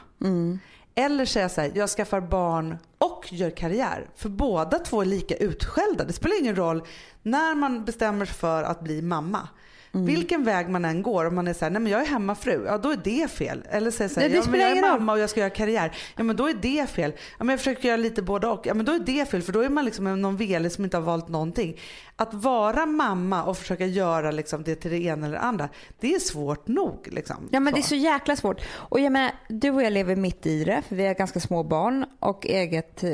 [0.94, 4.11] Eller säga så här, jag skaffar barn och gör karriär.
[4.16, 6.05] För båda två är lika utskällda.
[6.05, 6.83] Det spelar ingen roll
[7.22, 9.48] när man bestämmer sig för att bli mamma.
[9.92, 12.64] Vilken väg man än går, om man är så här, nej men jag är hemmafru,
[12.66, 13.62] ja då är det fel.
[13.70, 15.51] Eller säger så här, Nej, det ja, men jag är mamma och jag ska göra
[15.51, 17.12] karriär, ja men då är det fel.
[17.38, 19.53] Ja men jag försöker göra lite både och, ja men då är det fel för
[19.53, 21.81] då är man liksom någon velig som inte har valt någonting.
[22.16, 25.68] Att vara mamma och försöka göra liksom det till det ena eller det andra,
[26.01, 27.09] det är svårt nog.
[27.12, 27.48] Liksom.
[27.51, 28.61] Ja men det är så jäkla svårt.
[28.70, 31.62] Och jag menar, du och jag lever mitt i det för vi har ganska små
[31.62, 33.11] barn och eget eh,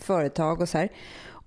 [0.00, 0.88] företag och så här.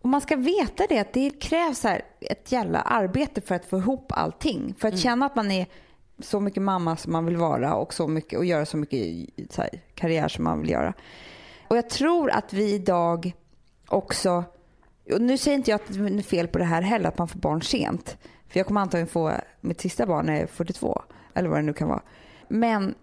[0.02, 3.78] Och man ska veta det att det krävs här ett jävla arbete för att få
[3.78, 4.76] ihop allting.
[4.78, 5.66] För att känna att man är
[6.20, 9.62] så mycket mamma som man vill vara och, så mycket, och göra så mycket så
[9.62, 10.94] här, karriär som man vill göra.
[11.68, 13.34] Och jag tror att vi idag
[13.88, 14.44] också,
[15.14, 17.28] och nu säger inte jag att det är fel på det här heller, att man
[17.28, 18.18] får barn sent.
[18.50, 21.02] För jag kommer antagligen få mitt sista barn när jag är 42,
[21.34, 22.02] eller vad det nu kan vara.
[22.48, 22.96] Men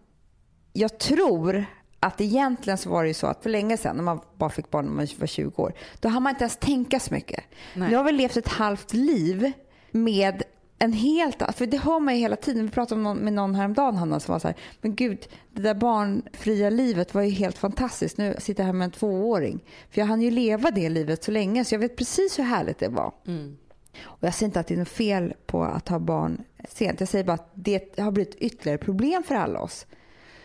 [0.72, 1.64] jag tror
[2.00, 4.70] att egentligen så var det ju så att för länge sedan när man bara fick
[4.70, 7.44] barn när man var 20 år, då har man inte ens tänka så mycket.
[7.74, 7.90] Nej.
[7.90, 9.52] Nu har vi levt ett halvt liv
[9.90, 10.42] med
[10.78, 12.64] en helt, för det hör man ju hela tiden.
[12.64, 15.74] Vi pratade någon, med någon häromdagen Hanna som var så här, men gud det där
[15.74, 18.18] barnfria livet var ju helt fantastiskt.
[18.18, 19.64] Nu sitter jag här med en tvååring.
[19.90, 22.78] För jag hann ju leva det livet så länge så jag vet precis hur härligt
[22.78, 23.12] det var.
[24.00, 27.00] Och jag säger inte att det är något fel på att ha barn sent.
[27.00, 29.87] Jag säger bara att det har blivit ytterligare problem för alla oss.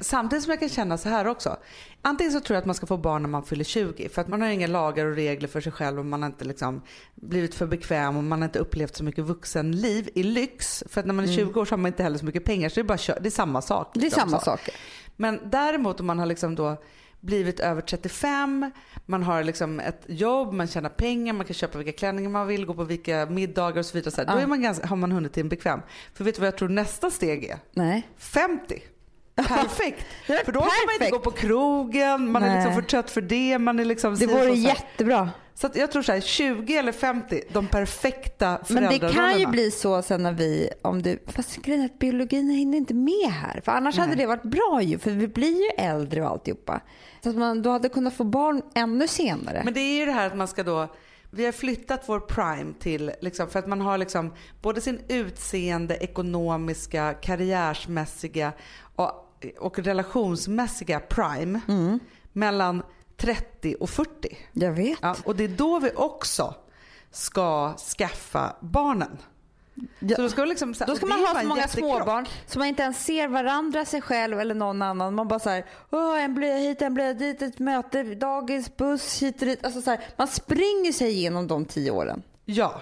[0.03, 1.57] Samtidigt som jag kan känna så här också.
[2.01, 4.27] Antingen så tror jag att man ska få barn när man fyller 20 för att
[4.27, 6.81] man har inga lagar och regler för sig själv och man har inte liksom
[7.15, 10.83] blivit för bekväm och man har inte upplevt så mycket vuxenliv i lyx.
[10.89, 12.69] För att när man är 20 år så har man inte heller så mycket pengar
[12.69, 13.91] så det är bara det är samma sak.
[13.93, 14.45] Det är liksom samma så.
[14.45, 14.73] saker.
[15.15, 16.77] Men däremot om man har liksom då
[17.19, 18.71] blivit över 35,
[19.05, 22.65] man har liksom ett jobb, man tjänar pengar, man kan köpa vilka klänningar man vill,
[22.65, 24.11] gå på vilka middagar och så vidare.
[24.11, 25.81] Så här, Då är man ganska, har man hunnit till en bekväm.
[26.13, 27.57] För vet du vad jag tror nästa steg är?
[27.71, 28.07] Nej.
[28.17, 28.81] 50.
[29.35, 30.05] Perfekt.
[30.27, 31.11] Är För då kan man inte perfekt.
[31.11, 32.55] gå på krogen, man är Nej.
[32.55, 33.59] liksom för trött för det.
[33.59, 35.29] Man är liksom Det vore jättebra.
[35.55, 39.47] Så att jag tror så här, 20 eller 50, de perfekta Men det kan ju
[39.47, 43.31] bli så sen när vi, om du, fast grejen är att biologin hinner inte med
[43.31, 43.61] här.
[43.65, 46.81] För annars hade det varit bra ju, för vi blir ju äldre och alltihopa.
[47.23, 49.61] Så att man då hade kunnat få barn ännu senare.
[49.65, 50.87] Men det är ju det här att man ska då
[51.35, 55.95] vi har flyttat vår prime till, liksom, för att man har liksom både sin utseende,
[55.95, 58.51] ekonomiska, karriärsmässiga
[59.59, 61.99] och, relationsmässiga prime Mm.
[62.33, 62.83] mellan
[63.17, 64.37] 30 och 40.
[64.51, 64.99] Jag vet.
[65.01, 66.55] Ja, och det är då vi också
[67.11, 69.17] ska skaffa barnen.
[69.99, 70.15] Ja.
[70.15, 71.95] Så då ska, liksom, Då ska man ha så många jättekrock.
[71.97, 75.15] småbarn så man inte ens ser varandra, sig själv eller någon annan.
[75.15, 79.21] Man bara så här, Åh, en blöja hit, en blöja dit, ett möte, dagis, buss
[79.23, 79.65] hit och dit.
[79.65, 82.23] Alltså så här, man springer sig igenom de tio åren.
[82.45, 82.81] Ja.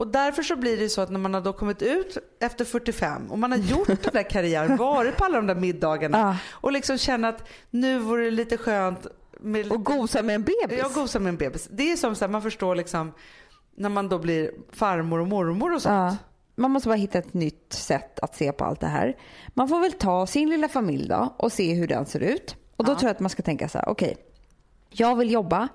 [0.00, 3.30] Och därför så blir det så att när man har då kommit ut efter 45
[3.30, 6.36] och man har gjort den där karriären, varit på alla de där middagarna Ja.
[6.52, 9.06] och liksom känner att nu vore det lite skönt
[9.40, 10.78] med lite, Och gosa med en bebis.
[10.78, 11.68] jag gosa med en bebis.
[11.72, 13.12] Det är som så här, man förstår liksom
[13.74, 15.92] när man då blir farmor och mormor och sånt.
[15.92, 16.16] Ja.
[16.56, 19.16] Man måste bara hitta ett nytt sätt att se på allt det här.
[19.54, 22.56] Man får väl ta sin lilla familj då och se hur den ser ut.
[22.76, 24.16] Och då tror jag att man ska tänka så här, okej,
[24.90, 25.68] jag vill jobba,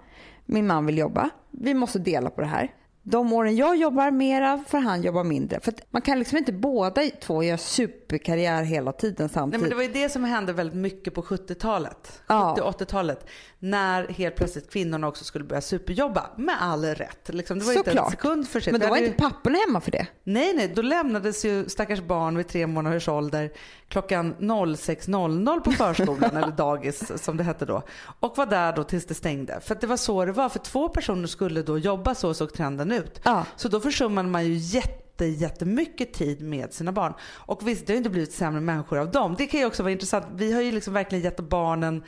[0.45, 2.71] min man vill jobba, vi måste dela på det här.
[3.07, 5.59] De åren jag jobbar mera får han jobba mindre.
[5.59, 9.61] För man kan liksom inte båda två göra superkarriär hela tiden Nej, samtidigt.
[9.61, 12.21] men det var ju det som hände väldigt mycket på 70-talet.
[12.27, 12.55] Ja.
[12.59, 13.25] 70-80-talet.
[13.59, 16.29] När helt plötsligt kvinnorna också skulle börja superjobba.
[16.37, 17.29] Med all rätt.
[17.33, 18.11] Liksom, det var inte en Såklart.
[18.11, 18.71] sekund för sent.
[18.71, 20.07] Men då var inte papporna hemma för det.
[20.23, 23.51] Nej, nej, då lämnades ju stackars barn vid tre månaders ålder
[23.87, 27.81] klockan 06.00 på förskolan eller dagis som det hette då
[28.19, 29.59] och var där då tills det stängde.
[29.61, 30.49] För att det var så det var.
[30.49, 32.94] För två personer skulle då jobba, så såg trenden ut.
[33.23, 33.45] Ja.
[33.55, 37.13] Så då försummade man ju jätte, jättemycket tid med sina barn.
[37.23, 39.35] Och visst, det har ju inte blivit sämre människor av dem.
[39.37, 40.25] Det kan ju också vara intressant.
[40.35, 42.03] Vi har ju liksom verkligen gett barnen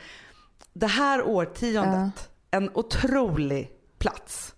[0.73, 4.53] det här årtiondet en otrolig plats.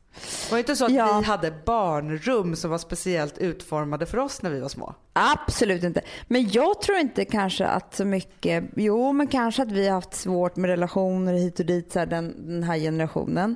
[0.46, 1.20] Det var inte så att Ja.
[1.20, 4.96] vi hade barnrum som var speciellt utformade för oss när vi var små.
[5.14, 6.02] Absolut inte.
[6.28, 10.14] Men jag tror inte kanske att så mycket, jo men kanske att vi har haft
[10.14, 13.56] svårt med relationer hit och dit, så här, den, den här generationen.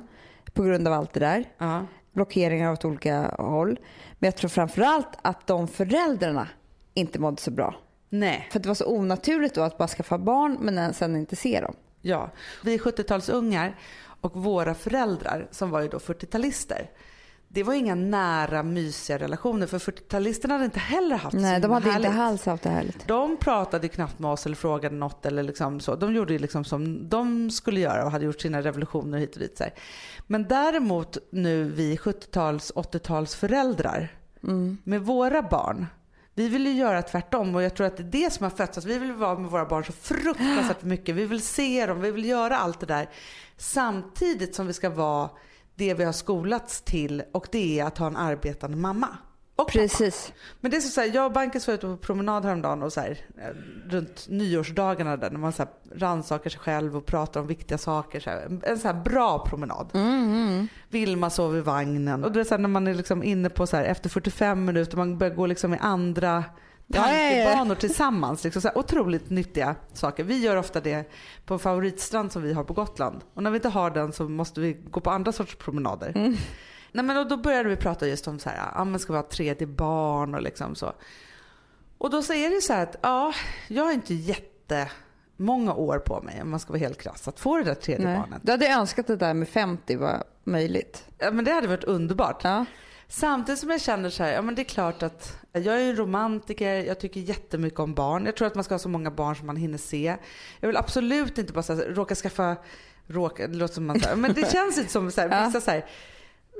[0.52, 1.44] På grund av allt det där.
[1.58, 1.86] Ja.
[2.14, 3.78] Blockeringar åt olika håll.
[4.18, 6.48] Men jag tror framförallt att de föräldrarna
[6.94, 7.74] inte mådde så bra.
[8.08, 8.48] Nej.
[8.52, 11.74] För det var så onaturligt då att bara skaffa barn men sen inte se dem.
[12.00, 12.30] Ja.
[12.64, 13.76] Vi är 70-talsungar
[14.20, 16.86] och våra föräldrar som var ju då 40-talister.
[17.48, 21.90] Det var inga nära mysiga relationer för 40-talisterna hade inte heller haft Nej, de hade
[21.90, 22.06] härligt.
[22.08, 23.08] inte alls haft det härligt.
[23.08, 25.96] De pratade knappt med oss eller frågade något eller liksom så.
[25.96, 29.40] De gjorde ju liksom som de skulle göra och hade gjort sina revolutioner hit och
[29.40, 29.58] dit.
[29.58, 29.72] Så här.
[30.26, 34.18] Men däremot nu vi 70-tals, 80-tals föräldrar
[34.84, 35.86] med våra barn.
[36.34, 38.78] Vi vill ju göra tvärtom och jag tror att det är det som har fötts.
[38.78, 41.14] Alltså vi vill vara med våra barn så fruktansvärt mycket.
[41.14, 43.08] Vi vill se dem, vi vill göra allt det där.
[43.56, 45.30] Samtidigt som vi ska vara
[45.74, 49.08] det vi har skolats till och det är att ha en arbetande mamma.
[49.56, 49.78] Och pappa.
[49.78, 50.32] Precis.
[50.60, 53.00] Men det är så, här, jag och Bankes var ute på promenad häromdagen och så
[53.00, 57.46] här, eh, runt nyårsdagarna där när man så här, rannsakar sig själv och pratar om
[57.46, 58.20] viktiga saker.
[58.20, 59.90] Så här, en- så här bra promenad.
[60.88, 63.66] Vilma sov i vagnen och du vet, så här, när man är liksom inne på
[63.66, 66.44] så här, efter 45 minuter man börjar gå liksom i andra
[66.92, 68.44] tankebanor tillsammans.
[68.44, 70.24] Liksom, så här, otroligt nyttiga saker.
[70.24, 71.10] Vi gör ofta det
[71.46, 73.20] på en favoritstrand som vi har på Gotland.
[73.34, 76.36] Och när vi inte har den så måste vi gå på andra sorts promenader.
[76.94, 79.30] Nej, men då, började vi prata just om så här, ja, men ska vi ett
[79.30, 80.92] tredje barn och liksom så.
[81.98, 83.32] Och då säger det så här att ja,
[83.68, 87.58] jag har inte jättemånga år på mig om man ska vara helt krass att få
[87.58, 88.18] det där tredje Nej.
[88.18, 88.40] barnet.
[88.42, 91.04] Du hade önskat att det där med 50 var möjligt.
[91.18, 92.44] Ja, men det hade varit underbart.
[92.44, 92.64] Ja.
[93.08, 95.96] Samtidigt som jag känner så här, ja men det är klart att jag är en
[95.96, 98.26] romantiker, jag tycker jättemycket om barn.
[98.26, 100.16] Jag tror att man ska ha så många barn som man hinner se.
[100.60, 102.56] Jag vill absolut inte bara så här, råka skaffa,
[103.06, 105.70] råka, det låter som man här, men det känns inte som så här, vissa så
[105.70, 105.84] här,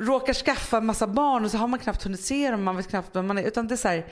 [0.01, 2.89] råkar skaffa en massa barn och så har man knappt hunnit se dem, man vet
[2.89, 3.43] knappt vem man är.
[3.43, 4.07] Utan det är så här,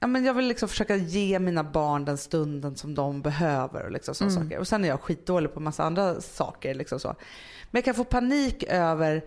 [0.00, 3.84] ja, men jag vill liksom försöka ge mina barn den stunden som de behöver.
[3.84, 4.58] Och, liksom, såna saker.
[4.58, 6.74] och Sen är jag skitdålig på massa andra saker.
[6.74, 7.08] Liksom så.
[7.70, 9.24] Men jag kan få panik över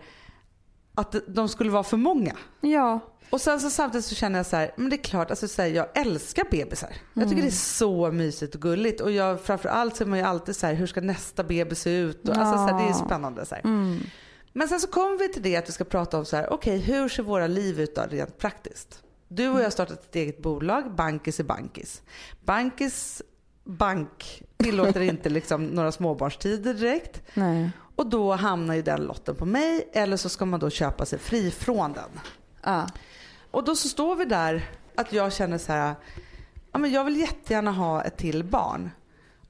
[0.94, 2.36] att de skulle vara för många.
[2.60, 3.00] Ja.
[3.30, 5.62] Och sen så samtidigt så känner jag så här, men det är klart, alltså så
[5.62, 6.92] här, jag älskar bebisar.
[7.14, 9.00] Jag tycker det är så mysigt och gulligt.
[9.00, 11.98] Och jag, framförallt så är man ju alltid så här, hur ska nästa bebis se
[11.98, 12.28] ut?
[12.28, 13.46] Och, alltså, så här, det är spännande.
[13.46, 13.62] Så här.
[14.58, 16.78] Men sen så kommer vi till det att vi ska prata om så här, okej
[16.78, 19.02] hur ser våra liv ut då rent praktiskt?
[19.28, 22.02] Du och jag har startat ett eget bolag, Bankis är Bankis.
[22.44, 23.22] Bankis
[23.64, 27.22] bank tillåter inte liksom några småbarnstider direkt.
[27.34, 27.70] Nej.
[27.96, 31.18] Och då hamnar ju den lotten på mig eller så ska man då köpa sig
[31.18, 32.20] fri från den.
[32.62, 32.86] Ja.
[33.50, 35.94] Och då så står vi där att jag känner så här,
[36.72, 38.90] ja men jag vill jättegärna ha ett till barn.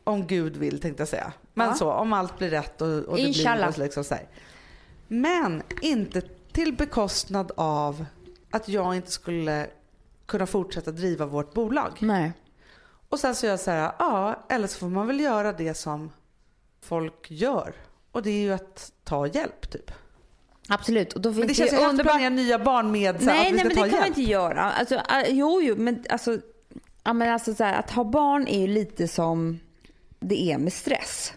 [0.04, 1.32] Om Gud vill tänkte jag säga.
[1.54, 1.74] Men Ja.
[1.74, 3.74] så, om allt blir rätt och, och det Inshallah.
[3.74, 4.28] blir liksom så här.
[5.08, 6.20] Men inte
[6.52, 8.04] till bekostnad av
[8.50, 9.66] att jag inte skulle
[10.26, 11.92] kunna fortsätta driva vårt bolag.
[11.98, 12.32] Nej.
[13.08, 15.74] Och sen så är jag så här, ja, eller så får man väl göra det
[15.74, 16.10] som
[16.80, 17.74] folk gör.
[18.12, 19.90] Och det är ju att ta hjälp typ.
[20.68, 21.12] Absolut.
[21.12, 22.12] Och då finns Men det känns ju underbart...
[22.12, 24.08] planera nya barn med så Nej, att vi nej ska men ta det kan man
[24.08, 24.72] inte göra.
[24.72, 26.38] Alltså, äh, jo, jo, men alltså,
[27.04, 29.60] ja, men alltså så här, att ha barn är ju lite som
[30.20, 31.32] det är med stress.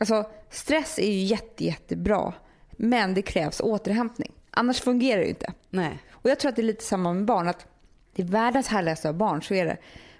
[0.00, 2.32] Alltså, stress är ju jätte, jättebra,
[2.76, 4.32] men det krävs återhämtning.
[4.50, 5.52] Annars fungerar det inte.
[5.70, 5.98] Nej.
[6.10, 7.48] Och jag tror att det är lite samma med barn.
[7.48, 7.66] Att
[8.14, 9.76] det är världens härligaste att ha barn, så är det.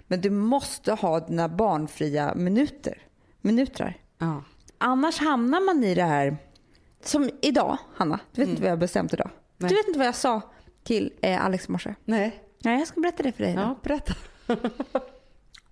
[0.07, 3.01] Men du måste ha dina barnfria minuter.
[3.41, 3.97] Minutrar.
[4.17, 4.43] Ja.
[4.77, 6.37] Annars hamnar man i det här,
[7.03, 8.19] som idag, Hanna.
[8.31, 9.29] Du vet inte vad jag bestämt idag.
[9.57, 9.69] Nej.
[9.69, 10.41] Du vet inte vad jag sa
[10.83, 11.95] till eh, Alex i morse.
[12.05, 12.43] Nej.
[12.63, 13.53] Nej, jag ska berätta det för dig.
[13.53, 13.59] då.
[13.61, 14.13] Ja, berätta.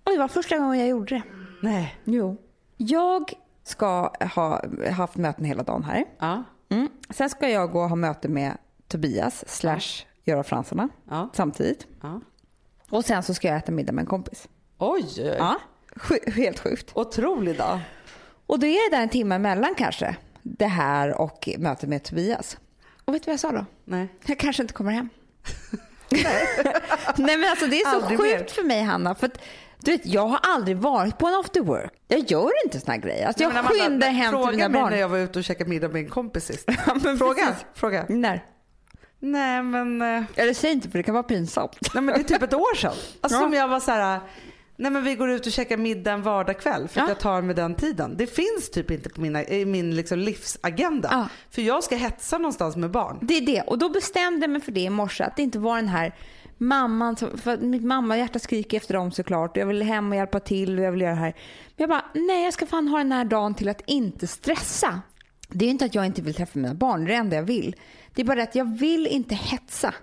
[0.04, 1.22] Och det var första gången jag gjorde det.
[1.62, 1.96] Nej.
[2.04, 2.38] Jo.
[2.78, 6.06] Jag ska ha haft möten hela dagen här.
[6.20, 6.44] Ja.
[6.70, 6.90] Mm.
[7.10, 11.30] Sen ska jag gå och ha möte med Tobias slash göra fransarna Ja.
[11.34, 11.88] samtidigt.
[12.02, 12.22] ja.
[12.90, 14.48] Och sen så ska jag äta middag med en kompis.
[14.78, 15.56] Oj, Ja.
[15.96, 16.92] Sj- helt sjukt.
[16.94, 17.80] otrolig dag.
[18.48, 20.16] Och då är det där en timme emellan kanske.
[20.42, 22.58] Det här och mötet med Tobias.
[23.06, 23.66] Och vet du vad jag sa då?
[23.86, 24.08] Nej.
[24.26, 25.10] Jag kanske inte kommer hem.
[27.18, 28.48] Nej men alltså det är så Aldrig sjukt mer.
[28.48, 29.16] för mig Hanna.
[29.16, 29.38] För att,
[29.86, 31.92] du vet, jag har aldrig varit på en after work.
[32.08, 33.28] Jag gör inte såna grejer.
[33.28, 34.92] Alltså, jag Amanda, skyndar hem fråga till mina mig barn.
[34.92, 36.72] när jag var ute och käkade middag med en kompis sist.
[37.18, 37.34] fråga.
[37.46, 37.66] precis.
[37.74, 38.06] fråga.
[38.10, 38.44] När?
[39.20, 41.78] Nej men, eh, Eller säg inte för det kan vara pinsamt.
[41.94, 42.92] nej men det är typ ett år sedan.
[43.22, 43.42] Alltså Ja.
[43.44, 44.20] som jag var så här.
[44.78, 47.12] Nej men vi går ut och käkar middag en vardagkväll för att Ja.
[47.12, 48.18] jag tar med den tiden.
[48.18, 51.10] Det finns typ inte på mina, i min liksom livsagenda.
[51.12, 51.28] Ja.
[51.52, 53.18] För jag ska hetsa någonstans med barn.
[53.22, 53.62] Det är det.
[53.62, 55.24] Och då bestämde jag mig för det i morse.
[55.24, 56.16] Att det inte var den här
[56.58, 57.16] mamman.
[57.16, 59.58] Som, för mitt mamma hjärta skriker efter dem såklart.
[59.58, 61.34] Jag vill hem och hjälpa till och jag vill göra det här.
[61.76, 65.02] Men jag bara, nej jag ska fan ha den här dagen till att inte stressa.
[65.50, 67.00] Det är inte att jag inte vill träffa mina barn.
[67.06, 67.76] Det är det enda jag vill.
[68.16, 69.94] Det är bara det att jag vill inte hetsa.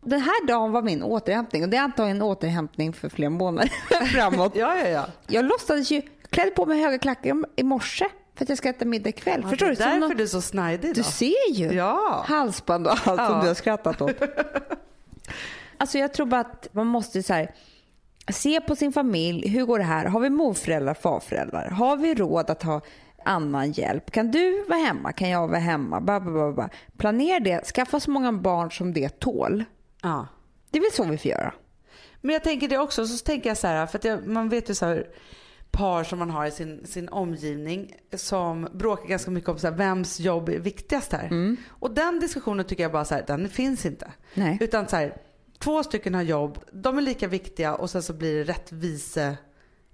[0.00, 1.62] Den här dagen var min återhämtning.
[1.62, 3.70] Och det är antagligen en återhämtning för flera månader
[4.06, 4.52] framåt.
[4.56, 5.06] Ja, ja, ja.
[5.26, 8.04] Jag låtsades ju, klädde på mig höga klackar i morse
[8.36, 9.40] för att jag ska äta middag ikväll.
[9.42, 11.72] ja Förstår det är Som därför du är så snajdig du ser ju.
[11.72, 12.24] Ja.
[12.28, 13.40] Halsband och allt som Ja.
[13.42, 14.16] du har skrattat åt.
[15.78, 17.54] alltså jag tror bara att man måste så här,
[18.32, 19.48] se på sin familj.
[19.48, 20.06] Hur går det här?
[20.06, 21.70] Har vi morföräldrar, farföräldrar?
[21.70, 22.80] Har vi råd att ha
[23.24, 24.10] annan hjälp?
[24.10, 25.12] Kan du vara hemma?
[25.12, 26.00] Kan jag vara hemma?
[26.00, 26.68] Ba, ba, ba.
[26.98, 27.66] Planera det.
[27.66, 29.64] Skaffa så många barn som det tål.
[30.02, 30.26] Ja.
[30.70, 31.54] Det är väl så vi får göra.
[32.20, 34.70] Men jag tänker det också, så tänker jag så här, för att jag, man vet
[34.70, 35.06] ju så här
[35.70, 39.74] par som man har i sin, sin omgivning som bråkar ganska mycket om så här,
[39.74, 41.56] vems jobb är viktigast här.
[41.68, 44.12] Och den diskussionen tycker jag bara så här, den finns inte.
[44.34, 44.58] Nej.
[44.60, 45.16] Utan så här,
[45.64, 49.36] två stycken har jobb, de är lika viktiga och sen så blir det rättvise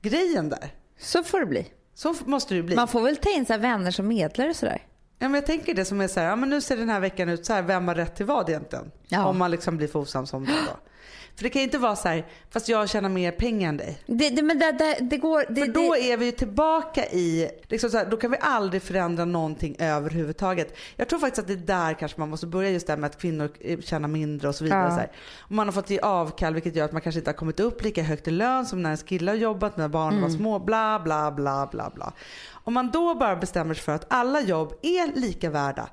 [0.01, 0.75] grejen där.
[0.99, 1.73] Så får det bli.
[1.95, 2.77] Så måste det bli.
[2.77, 4.87] Man får väl ta in så vänner som medlare och sådär.
[5.19, 7.01] Ja, men jag tänker det som är så här, ja, men nu ser den här
[7.01, 8.91] veckan ut så här, vem har rätt till vad egentligen?
[9.09, 9.27] Ja.
[9.27, 10.90] Om man liksom blir för osams om det då.
[11.37, 13.99] För det kan ju inte vara så här, fast jag tjänar mer pengar än dig.
[14.07, 15.45] Det, det, men det, det, det går...
[15.49, 18.83] Det, För då är vi ju tillbaka i, liksom så här, då kan vi aldrig
[18.83, 20.77] förändra någonting överhuvudtaget.
[20.97, 23.09] Jag tror faktiskt att det är där kanske man måste börja just det här med
[23.09, 24.85] att kvinnor eh, tjänar mindre och så vidare.
[24.85, 24.91] Ja.
[24.91, 25.11] Så här.
[25.39, 27.85] Och man har fått ge avkall vilket gör att man kanske inte har kommit upp
[27.85, 31.01] lika högt i lön som när ens killar har jobbat, när barnen var små, bla
[31.05, 32.13] bla bla bla bla.
[32.51, 35.89] Om man då bara bestämmer sig för att alla jobb är lika värda.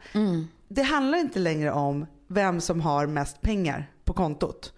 [0.68, 4.74] Det handlar inte längre om vem som har mest pengar på kontot.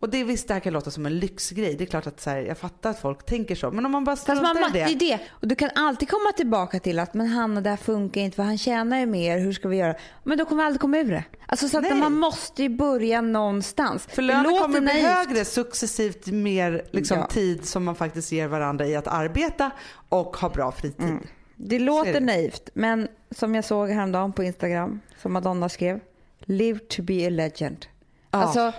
[0.00, 1.74] Och det visst, det här kan låta som en lyxgrej.
[1.76, 3.70] Det är klart att så här, jag fattar att folk tänker så.
[3.70, 4.92] Men om man bara Fast struntar man, i det det.
[5.12, 5.24] är det.
[5.30, 8.42] Och du kan alltid komma tillbaka till att men Hanna det här funkar inte för
[8.42, 9.94] han tjänar ju mer, hur ska vi göra?
[10.24, 11.24] Men då kommer vi aldrig komma ur det.
[11.46, 14.06] Alltså så att man måste ju börja någonstans.
[14.06, 15.06] För Det lönen kommer bli naivt.
[15.06, 17.26] högre successivt mer liksom, Ja.
[17.26, 19.70] tid som man faktiskt ger varandra i att arbeta
[20.08, 21.18] och ha bra fritid.
[21.56, 22.20] Det Så är låter det.
[22.20, 26.00] naivt, men som jag såg häromdagen på Instagram, som Madonna skrev,
[26.40, 27.86] live to be a legend.
[28.30, 28.38] Ja.
[28.38, 28.72] Alltså,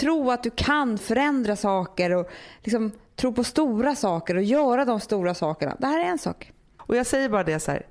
[0.00, 2.28] tro att du kan förändra saker och
[2.62, 5.76] liksom, tro på stora saker och göra de stora sakerna.
[5.78, 6.52] Det här är en sak.
[6.78, 7.86] Och jag säger bara det så här.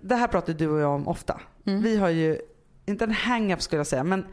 [0.00, 1.40] Det här pratar du och jag om ofta.
[1.66, 1.82] Mm.
[1.82, 2.38] Vi har ju,
[2.86, 4.26] inte en hang-up skulle jag säga, men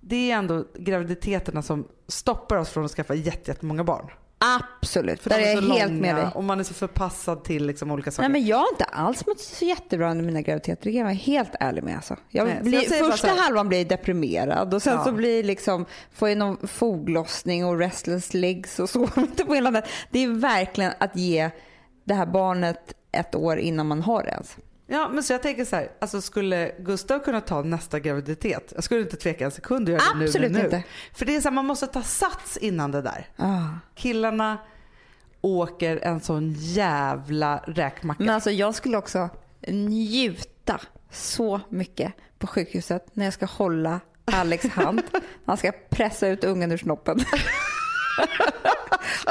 [0.00, 4.10] det är ändå graviditeterna som stoppar oss från att skaffa jätte- jättemånga barn.
[4.44, 6.28] Absolut, För där de är så jag helt med dig.
[6.34, 8.28] Och man är så förpassad till liksom olika saker.
[8.28, 10.84] Nej, men jag har inte alls mått så jättebra under mina graviditeter.
[10.84, 11.96] Det kan jag vara helt ärlig med.
[11.96, 12.16] Alltså.
[12.28, 15.04] Jag Nej, blir, jag första halvan blir jag deprimerad och sen Ja.
[15.04, 19.06] så blir liksom, får jag någon foglossning och restless legs och så.
[19.46, 19.82] på hela.
[20.10, 21.50] Det är verkligen att ge
[22.04, 24.56] det här barnet ett år innan man har det ens.
[24.92, 28.72] Ja, men så jag tänker så här, alltså skulle Gustav kunna ta nästa graviditet?
[28.74, 30.82] Jag skulle inte tveka en sekund att göra det nu, Absolut nu, inte.
[31.14, 33.28] För det är så här, man måste ta sats innan det där.
[33.36, 33.64] Ah.
[33.94, 34.58] Killarna
[35.40, 38.22] åker en sån jävla räkmacka.
[38.24, 39.28] Men alltså jag skulle också
[39.68, 40.80] njuta
[41.10, 45.02] så mycket på sjukhuset när jag ska hålla Alex hand.
[45.46, 47.18] Han ska pressa ut ungen ur snoppen.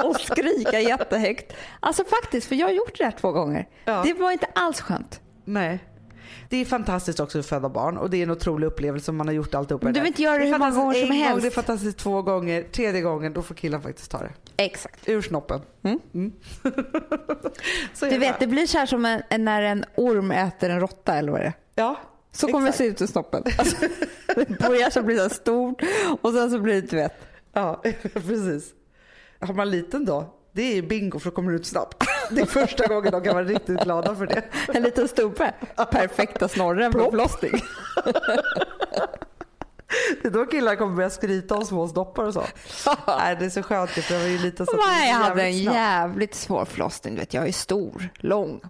[0.03, 1.53] och skrika jättehögt.
[1.79, 3.67] Alltså faktiskt, för jag har gjort det här två gånger.
[3.85, 4.03] Ja.
[4.05, 5.21] Det var inte alls skönt.
[5.45, 5.79] Nej.
[6.49, 9.27] Det är fantastiskt också att föda barn och det är en otrolig upplevelse om man
[9.27, 11.31] har gjort alltihopa du vill inte göra det hur många gånger som helst.
[11.31, 14.33] Gång, det är fantastiskt två gånger, tredje gången då får killen faktiskt ta det.
[14.57, 15.09] Exakt.
[15.09, 15.61] Ur snoppen.
[15.83, 15.99] Mm.
[18.01, 21.15] är Du vet, det blir så här som en, när en orm äter en råtta
[21.15, 21.53] eller vad det är.
[21.75, 21.99] Ja,
[22.31, 23.43] Så kommer det se ut ur snoppen.
[23.57, 23.75] Alltså,
[24.35, 25.81] det börjar så blir det stort
[26.21, 27.13] och sen så blir det, du vet.
[27.53, 27.81] Ja,
[28.13, 28.73] precis.
[29.39, 32.03] Har man liten då, det är bingo för då kommer det ut snabbt.
[32.31, 34.43] Det är första gången de kan vara riktigt glada för det.
[34.73, 35.53] En liten stubbe.
[35.91, 37.51] Perfekta snorren för förlossning.
[40.21, 42.43] Det är då killar kommer börja skryta om små snoppar och så.
[43.07, 45.57] Nej, det är så skönt för jag var ju liten så Nej, jag hade en
[45.57, 45.75] jävligt snabbt.
[45.75, 47.13] jävligt svår förlossning.
[47.15, 48.61] Du vet, jag är stor, lång.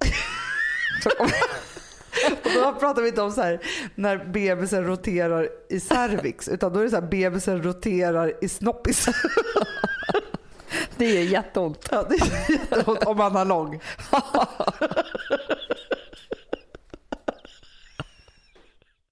[2.44, 3.60] Och då pratar vi inte om så här
[3.96, 9.06] när bebisen roterar i cervix utan då är det så här bebisen roterar i snoppis.
[10.98, 11.88] Det är jätteont.
[11.92, 13.80] Ja, det är jätteont om man har lång.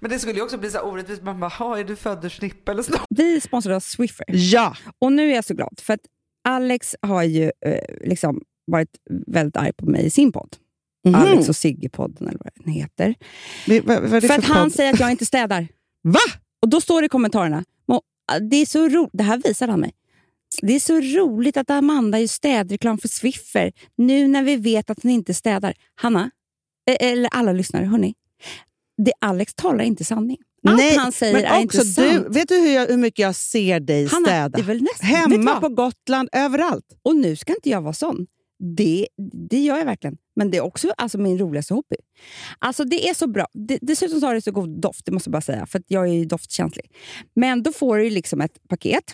[0.01, 1.23] Men det skulle ju också bli så orättvist.
[1.23, 3.01] Man bara, "Ha, är du född ur snipp eller snopp?
[3.09, 4.25] Vi sponsrar av Swiffer.
[4.29, 4.75] Ja!
[4.99, 5.99] Och nu är jag så glad, för att
[6.47, 8.41] Alex har ju eh, liksom
[8.71, 8.89] varit
[9.27, 10.55] väldigt arg på mig i sin podd.
[11.05, 11.15] Mhm.
[11.15, 13.15] Alex och Sigge-podden eller vad den heter.
[13.67, 14.73] Vi- vad, vad det För att han podd?
[14.73, 15.67] säger att jag inte städar.
[16.03, 16.19] Va?
[16.61, 18.01] Och då står det i kommentarerna, "Mo,
[18.49, 19.91] det är så ro- det här visar han mig.
[20.61, 25.03] Det är så roligt att Amanda gör städreklam för Swiffer nu när vi vet att
[25.03, 25.73] hon inte städar.
[25.95, 26.31] Hanna,
[26.89, 28.13] eh, eller alla lyssnare, hörni.
[29.05, 30.37] Det Alex talar inte sanning.
[30.67, 32.35] Allt Nej, han säger men är också inte du, sant.
[32.35, 34.49] Vet du hur, jag, hur mycket jag ser dig Hanna, städa?
[34.49, 36.85] det är väl nästan, Hemma på Gotland, överallt.
[37.03, 38.27] Och nu ska inte jag vara sån.
[38.75, 39.07] Det,
[39.49, 40.17] det gör jag verkligen.
[40.35, 41.95] Men det är också alltså, min roligaste hobby.
[42.59, 43.47] Alltså Det är så bra.
[43.53, 45.65] Det, dessutom så har det så god doft, det måste jag bara säga.
[45.65, 46.91] För jag är ju doftkänslig.
[47.35, 49.13] Men då får du liksom ett paket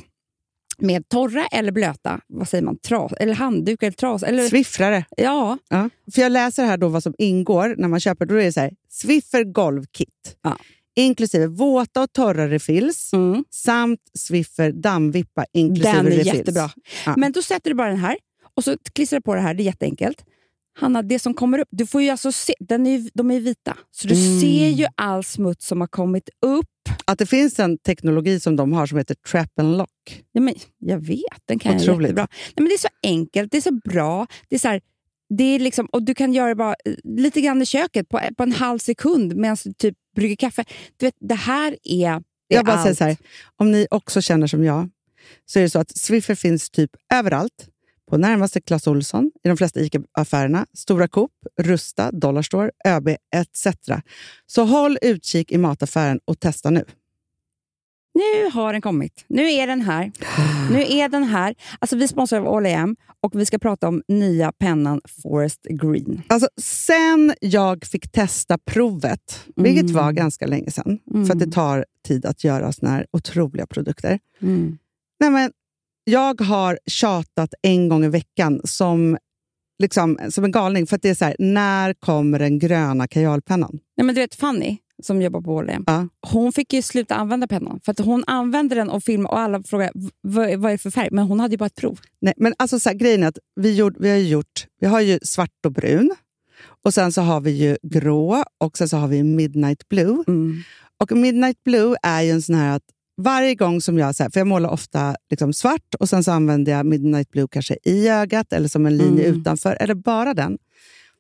[0.82, 4.24] med torra eller blöta, vad säger man, tras, eller handdukar eller tras.
[4.24, 5.06] Eller, Swiffrare.
[5.18, 5.90] ja, Ja.
[6.14, 8.26] För jag läser här då vad som ingår när man köper.
[8.26, 10.10] Då är det så här, Swiffer golvkit.
[10.42, 10.58] Ja.
[10.96, 16.36] Inklusive våta och torra refills mm, samt Swiffer dammvippa inklusive den är refills.
[16.36, 16.70] jättebra.
[17.06, 17.14] Ja.
[17.18, 18.18] Men då sätter du bara den här
[18.56, 19.54] och så klistrar du på det här.
[19.54, 20.24] Det är jätteenkelt.
[20.76, 23.78] Hanna, det som kommer upp, du får ju alltså se, den är, de är vita.
[23.92, 24.40] Så du Mm.
[24.42, 26.66] ser ju all smuts som har kommit upp.
[27.06, 30.24] Att det finns en teknologi som de har som heter trap and lock.
[30.32, 32.02] Ja, men jag vet, den kan jag Otroligt.
[32.02, 32.28] jättebra.
[32.46, 34.28] Nej, men det är så enkelt, det är så bra.
[34.50, 34.82] Det är så här,
[35.38, 38.20] det är liksom, och du kan göra det bara eh, lite grann i köket på,
[38.38, 40.66] på en halv sekund medan du typ brygger kaffe.
[40.98, 42.98] Du vet, det här är, är Jag bara säger allt.
[42.98, 43.18] så här,
[43.56, 44.90] om ni också känner som jag,
[45.46, 47.68] så är det så att Swiffer finns typ överallt.
[48.10, 51.32] På närmaste Clas Ohlson, i de flesta ICA-affärerna, Stora Coop,
[51.62, 53.68] Rusta, Dollarstore, ÖB etc.
[54.46, 56.86] Så håll utkik i mataffären och testa nu.
[58.16, 59.26] Nu har den kommit.
[59.28, 60.12] Nu är den här.
[60.72, 61.56] Nu är den här.
[61.80, 66.22] Alltså, vi sponsrar av All AM och vi ska prata om nya pennan Forest Green.
[66.28, 69.94] Alltså, sen jag fick testa provet, vilket Mm.
[69.96, 71.26] var ganska länge sedan, Mm.
[71.26, 74.20] för att det tar tid att göra såna här otroliga produkter.
[74.42, 74.78] Mm.
[75.20, 75.52] Nej, men
[76.04, 79.18] jag har tjatat en gång i veckan som,
[79.80, 83.80] liksom, som en galning, för att det är så här, när kommer den gröna kajalpennan?
[83.98, 86.08] Nej, men du vet Fanny, som jobbar på Åhlén, Ja.
[86.28, 87.80] hon fick ju sluta använda pennan.
[87.86, 90.90] För att hon använde den och filmade och alla frågade "V- vad, är det för
[90.92, 91.10] färg?
[91.12, 92.00] Men hon hade ju bara ett prov.
[92.22, 95.02] Nej, men alltså så här, grejen är att vi, gjort, vi har gjort, vi har
[95.02, 96.12] ju svart och brun.
[96.86, 100.24] Och sen så har vi ju grå och sen så har vi midnight blue.
[101.02, 102.84] Och midnight blue är ju en sån här att
[103.22, 106.32] varje gång som jag, så här, för jag målar ofta liksom svart och sen så
[106.32, 109.40] använder jag midnight blue kanske i ögat eller som en linje Mm.
[109.42, 110.58] utanför, eller bara den,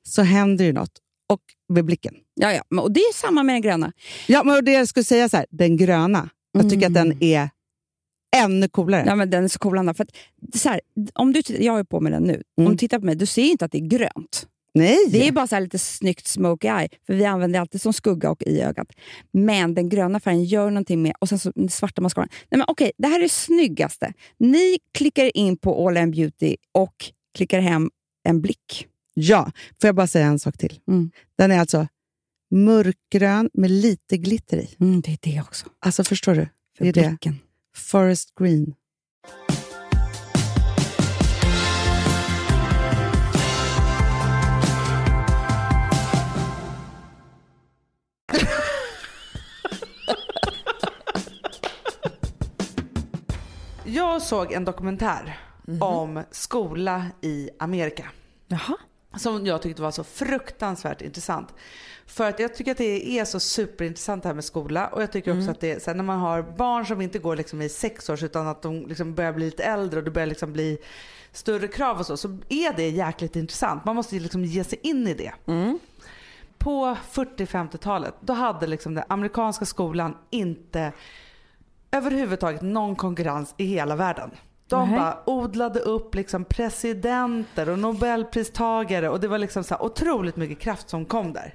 [0.04, 0.92] så händer ju något.
[1.30, 1.40] Och
[1.74, 2.14] med blicken.
[2.36, 2.82] Ja, ja.
[2.82, 3.92] Och det är samma med den gröna.
[4.28, 7.50] Ja, men det jag skulle säga så här, den gröna, jag tycker att den är
[8.36, 9.04] ännu coolare.
[9.08, 9.94] Ja, men den är så cool, Anna.
[9.94, 10.10] För att,
[10.60, 10.82] så här,
[11.14, 12.44] om du, jag är på med den nu.
[12.58, 12.72] Om Mm.
[12.74, 14.48] du tittar på mig, du ser inte att det är grönt.
[14.74, 14.98] Nej!
[15.12, 17.94] Det är bara så här lite snyggt smoky eye, för vi använder det alltid som
[17.94, 18.88] skugga och i ögat.
[19.32, 22.30] Men den gröna färgen gör någonting med, och sen så den svarta mascaran.
[22.52, 24.14] Nej men okej, det här är det snyggaste.
[24.38, 26.96] Ni klickar in på All In Beauty och
[27.38, 27.90] klickar hem
[28.24, 28.88] en blick.
[29.14, 29.52] Ja,
[29.82, 30.80] får jag bara säga en sak till?
[30.88, 31.12] Mm.
[31.38, 31.88] Den är alltså
[32.52, 34.70] mörkgrön med lite glitter i.
[34.80, 35.66] Mm, det är det också.
[35.80, 36.48] Alltså förstår du?
[36.78, 37.10] För Det är det.
[37.10, 37.40] blicken.
[37.76, 38.74] Forest green.
[53.94, 55.82] Jag såg en dokumentär Mhm.
[55.82, 58.06] om skola i Amerika.
[58.48, 58.78] Jaha.
[59.18, 61.54] Som jag tyckte var så fruktansvärt intressant.
[62.06, 64.88] För att jag tycker att det är så superintressant det här med skola.
[64.88, 65.52] Och jag tycker också Mm.
[65.52, 68.48] att det är när man har barn som inte går liksom i sex års utan
[68.48, 70.78] att de liksom börjar bli lite äldre och det börjar liksom bli
[71.32, 72.18] större krav och så.
[72.18, 73.86] Så är det jäkligt intressant.
[73.86, 75.32] Man måste liksom ge sig in i det.
[75.46, 75.80] Mm.
[76.58, 80.92] På 40-50-talet då hade liksom den amerikanska skolan inte
[81.94, 84.32] överhuvudtaget någon konkurrens i hela världen.
[84.68, 85.00] De Nej.
[85.00, 90.90] bara odlade upp liksom presidenter och nobelpristagare och det var liksom så otroligt mycket kraft
[90.90, 91.54] som kom där.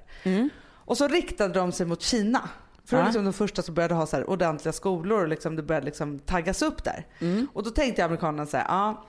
[0.71, 2.49] Och så riktade de sig mot Kina.
[2.85, 3.05] För Ja.
[3.05, 6.63] liksom de första som började ha så ordentliga skolor och liksom det började liksom taggas
[6.63, 7.07] upp där.
[7.53, 9.05] Och då tänkte amerikanerna så här, ja,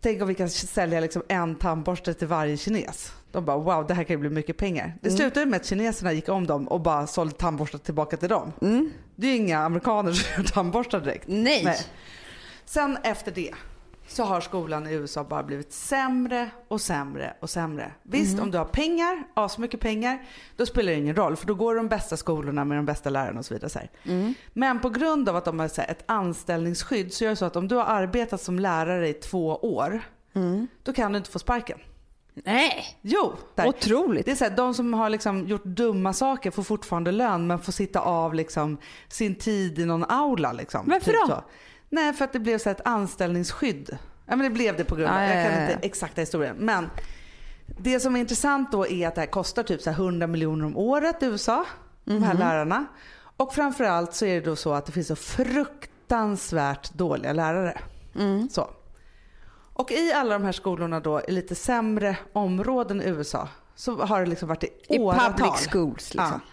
[0.00, 3.12] tänk om vi kan sälja liksom en tandborste till varje kines.
[3.32, 4.94] De bara wow det här kan ju bli mycket pengar.
[5.00, 8.52] Det slutade med att kineserna gick om dem och bara sålde tandborstar tillbaka till dem.
[9.16, 11.24] Det är ju inga amerikaner som gör tandborstar direkt.
[11.28, 11.78] Nej.
[12.64, 13.50] Sen efter det
[14.10, 17.92] så har skolan i USA bara blivit sämre och sämre och sämre.
[18.02, 20.22] Visst om du har pengar, asmycket pengar,
[20.56, 23.38] då spelar det ingen roll för då går de bästa skolorna med de bästa lärarna
[23.38, 23.70] och så vidare.
[23.70, 23.90] Så här.
[24.52, 27.56] Men på grund av att de har här, ett anställningsskydd så gör det så att
[27.56, 30.00] om du har arbetat som lärare i två år,
[30.82, 31.78] då kan du inte få sparken.
[32.34, 32.98] Nej.
[33.02, 33.66] Jo, där.
[33.66, 34.26] Otroligt.
[34.26, 37.58] Det är så här, de som har liksom gjort dumma saker får fortfarande lön men
[37.58, 40.52] får sitta av liksom sin tid i någon aula.
[40.52, 41.26] Liksom, Varför då?
[41.26, 41.42] Så.
[41.90, 43.98] Nej, för att det blev så ett anställningsskydd.
[44.26, 45.70] Ja, men det blev det på grund av, ja, jag kan ja, ja.
[45.72, 46.56] inte exakta historien.
[46.58, 46.90] Men
[47.78, 50.64] det som är intressant då är att det här kostar typ så här 100 miljoner
[50.66, 51.64] om året i USA,
[52.04, 52.22] de Mhm.
[52.22, 52.84] här lärarna.
[53.36, 57.80] Och framförallt så är det då så att det finns så fruktansvärt dåliga lärare.
[58.18, 58.48] Mm.
[58.48, 58.70] Så.
[59.72, 64.20] Och i alla de här skolorna då i lite sämre områden i USA så har
[64.20, 65.32] det liksom varit i I åratal.
[65.32, 66.40] public schools liksom.
[66.44, 66.50] Ja.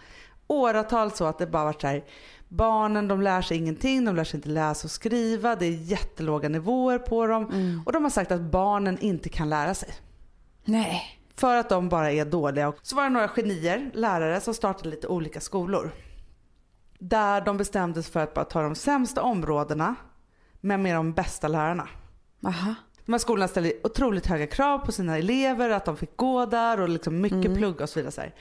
[0.48, 2.04] Åratal så att det bara varit så här.
[2.50, 6.50] Barnen de lär sig ingenting, de lär sig inte läsa och skriva, det är jättelåga
[6.50, 7.45] nivåer på dem.
[7.45, 7.82] Mm.
[7.86, 9.89] Och de har sagt att barnen inte kan lära sig.
[10.66, 11.20] Nej.
[11.36, 12.74] För att de bara är dåliga.
[12.82, 15.91] Så var det några genier, lärare, som startade lite olika skolor.
[17.00, 19.95] Där de bestämde sig för att bara ta de sämsta områdena
[20.62, 21.88] men med de bästa lärarna.
[22.45, 22.76] Aha.
[23.06, 26.80] De här skolorna ställde otroligt höga krav på sina elever, att de fick gå där
[26.80, 27.58] och liksom mycket Mm.
[27.58, 28.12] plugg och så vidare.
[28.12, 28.34] Så här.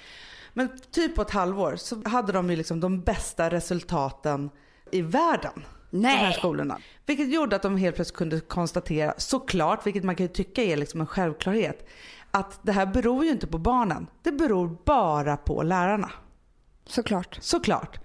[0.57, 4.51] Men typ på ett halvår så hade de ju liksom de bästa resultaten
[4.91, 5.65] i världen.
[5.91, 6.33] De här Nej.
[6.33, 6.79] skolorna.
[7.07, 10.77] Vilket gjorde att de helt plötsligt kunde konstatera, såklart, vilket man kan ju tycka är
[10.77, 11.87] liksom en självklarhet,
[12.31, 14.07] att det här beror ju inte på barnen.
[14.23, 16.11] Det beror bara på lärarna.
[16.87, 17.39] Såklart.
[17.41, 17.99] Såklart.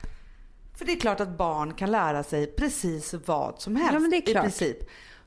[0.78, 3.94] För det är klart att barn kan lära sig precis vad som helst.
[3.94, 4.44] Ja, men det är I klart.
[4.44, 4.78] princip.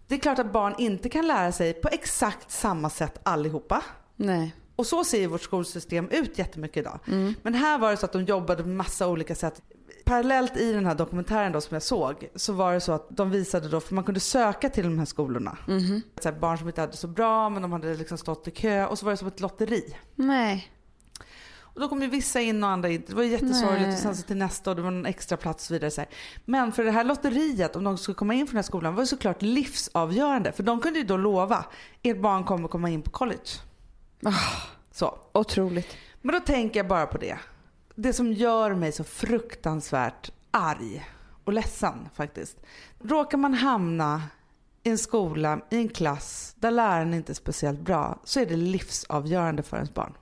[0.06, 3.82] Det är klart att barn inte kan lära sig på exakt samma sätt allihopa.
[4.16, 4.54] Nej.
[4.76, 6.98] Och så ser ju vårt skolsystem ut jättemycket idag.
[7.06, 7.34] Mm.
[7.42, 9.62] Men här var det så att de jobbade på massa olika sätt.
[10.04, 13.30] Parallellt i den här dokumentären då som jag såg så var det så att de
[13.30, 15.58] visade då, för man kunde söka till de här skolorna.
[15.66, 16.02] Mhm.
[16.20, 18.86] Så här, barn som inte hade så bra men de hade liksom stått i kö
[18.86, 19.96] och så var det som ett lotteri.
[20.14, 20.70] Nej.
[21.74, 23.12] Och då kom ju vissa in och andra inte.
[23.12, 23.92] Det var jättesorgligt Nej.
[23.92, 25.90] och sen så till nästa och det var någon extra plats och så vidare.
[25.90, 26.04] Så.
[26.44, 29.02] Men för det här lotteriet, om de skulle komma in från den här skolan, var
[29.02, 30.52] ju såklart livsavgörande.
[30.52, 31.64] För de kunde ju då lova,
[32.02, 33.50] ert barn kommer komma in på college.
[34.92, 35.18] Så.
[35.32, 35.96] Otroligt.
[36.22, 37.38] Men då tänker jag bara på det.
[37.94, 41.06] Det som gör mig så fruktansvärt arg
[41.44, 42.56] och ledsen faktiskt.
[43.02, 44.22] Råkar man hamna
[44.82, 48.56] i en skola, i en klass där läraren inte är speciellt bra så är det
[48.56, 50.14] livsavgörande för ens barn.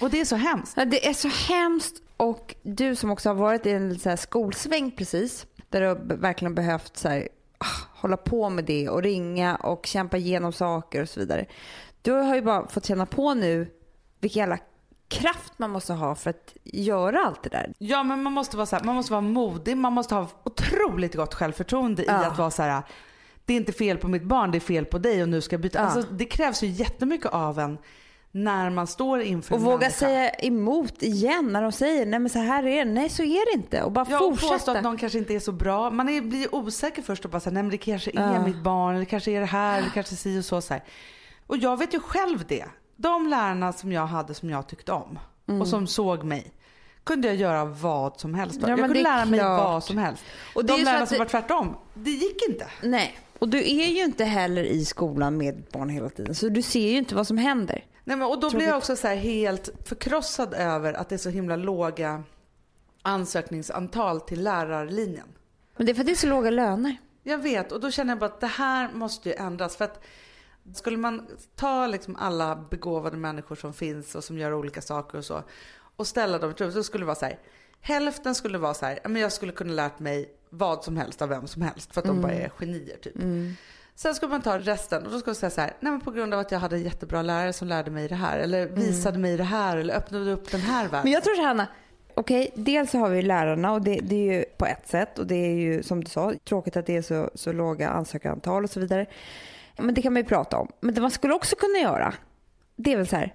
[0.00, 0.74] Och det är så hemskt.
[0.76, 4.90] Ja, det är så hemskt och du som också har varit i en så skolsväng
[4.90, 7.28] precis där du verkligen behövt så här,
[7.58, 11.46] ah, hålla på med det och ringa och kämpa igenom saker och så vidare.
[12.08, 13.70] Du har ju bara fått känna på nu
[14.20, 14.58] vilken jävla
[15.08, 17.72] kraft man måste ha för att göra allt det där.
[17.78, 21.14] Ja men man måste vara så här, man måste vara modig, man måste ha otroligt
[21.14, 22.26] gott självförtroende i Ja.
[22.26, 22.82] att vara så här.
[23.44, 25.54] Det är inte fel på mitt barn, det är fel på dig och nu ska
[25.54, 25.78] jag byta.
[25.78, 25.84] Ja.
[25.84, 27.78] Alltså, det krävs ju jättemycket av en
[28.30, 32.38] när man står inför Och våga säga emot igen när de säger nej men så
[32.38, 32.90] här är det.
[32.92, 33.82] Nej så är det inte.
[33.82, 34.72] Och bara Ja, och påstå fortsätta.
[34.72, 35.90] att någon kanske inte är så bra.
[35.90, 38.46] Man är, blir osäker först och bara säger nej men det kanske är Ja.
[38.46, 40.60] mitt barn, det kanske är det här, eller kanske si och så.
[40.60, 40.82] så här.
[41.48, 42.64] Och jag vet ju själv det.
[42.96, 45.18] De lärarna som jag hade som jag tyckte om
[45.60, 46.52] och som såg mig
[47.04, 48.56] kunde jag göra vad som helst.
[48.56, 48.70] Mm.
[48.70, 49.60] Ja, jag kunde lära mig klart.
[49.60, 50.24] vad som helst.
[50.54, 52.66] Och de lärarna som det- var tvärtom, det gick inte.
[52.82, 53.18] Nej.
[53.38, 56.34] Och du är ju inte heller i skolan med barn hela tiden.
[56.34, 57.84] Så du ser ju inte vad som händer.
[58.04, 61.30] Nej, men, och då blir jag också så helt förkrossad över att det är så
[61.30, 62.22] himla låga
[63.02, 65.26] ansökningsantal till lärarlinjen.
[65.76, 66.96] Men det är för att det är så låga löner.
[67.22, 69.76] Jag vet och då känner jag bara att det här måste ju ändras.
[69.76, 70.04] För att
[70.74, 75.24] skulle man ta liksom alla begåvade människor som finns och som gör olika saker och
[75.24, 75.42] så
[75.96, 77.38] och ställa dem i så skulle det vara så här.
[77.80, 81.22] Hälften skulle vara så här, "Ja, men jag skulle kunna lärt mig vad som helst
[81.22, 83.14] av vem som helst för att de bara är genier typ.
[83.94, 86.10] Sen skulle man ta resten och då skulle man säga så här, nej men på
[86.10, 89.18] grund av att jag hade en jättebra lärare som lärde mig det här eller visade
[89.18, 91.00] mig det här eller öppnade upp den här världen.
[91.04, 91.66] Men jag tror så här, Hanna.
[92.14, 95.26] Okej, dels så har vi lärarna och det, det är ju på ett sätt och
[95.26, 98.70] det är ju som du sa tråkigt att det är så, så låga ansökarantal och
[98.70, 99.06] så vidare.
[99.78, 100.68] Men det kan man ju prata om.
[100.80, 102.14] Men det man skulle också kunna göra
[102.78, 103.34] det är väl så här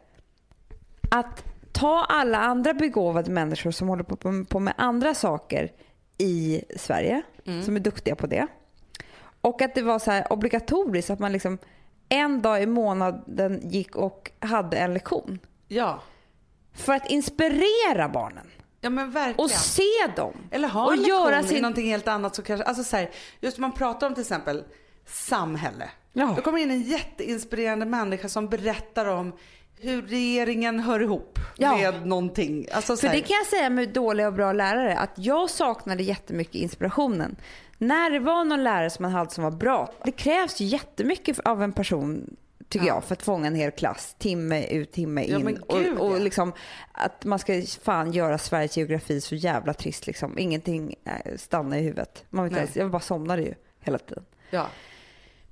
[1.09, 5.71] att ta alla andra begåvade människor som håller på, på med andra saker
[6.17, 7.21] i Sverige
[7.63, 8.47] som är duktiga på det.
[9.41, 11.57] Och att det var så här obligatoriskt att man liksom
[12.09, 15.39] en dag i månaden gick och hade en lektion.
[15.67, 15.99] Ja.
[16.73, 18.47] För att inspirera barnen
[18.81, 19.39] ja men verkligen.
[19.39, 20.33] och se dem.
[20.51, 21.61] Eller ha och en lektion göra i sin...
[21.61, 22.35] någonting helt annat.
[22.35, 24.63] Så kanske, alltså så här, just man pratar om till exempel
[25.05, 25.89] samhälle.
[26.13, 26.33] Ja.
[26.35, 29.33] Då kommer in en jätteinspirerande människa som berättar om
[29.79, 31.77] hur regeringen hör ihop Ja.
[31.77, 32.67] med någonting.
[32.71, 36.03] Alltså, så För det kan jag säga med dåliga och bra lärare att jag saknade
[36.03, 37.35] jättemycket inspirationen.
[37.77, 39.93] När det var någon lärare som man hade som var bra.
[40.05, 42.35] Det krävs jättemycket av en person
[42.69, 45.45] tycker jag för att fånga en hel klass timme ut timme Ja, in.
[45.45, 46.19] men gud, och, och ja.
[46.19, 46.53] liksom
[46.91, 50.37] att man ska fan göra Sveriges geografi så jävla trist liksom.
[50.39, 52.23] Ingenting eh, stannar i huvudet.
[52.29, 54.25] Man vet inte ens, jag bara somnade ju hela tiden.
[54.49, 54.67] ja.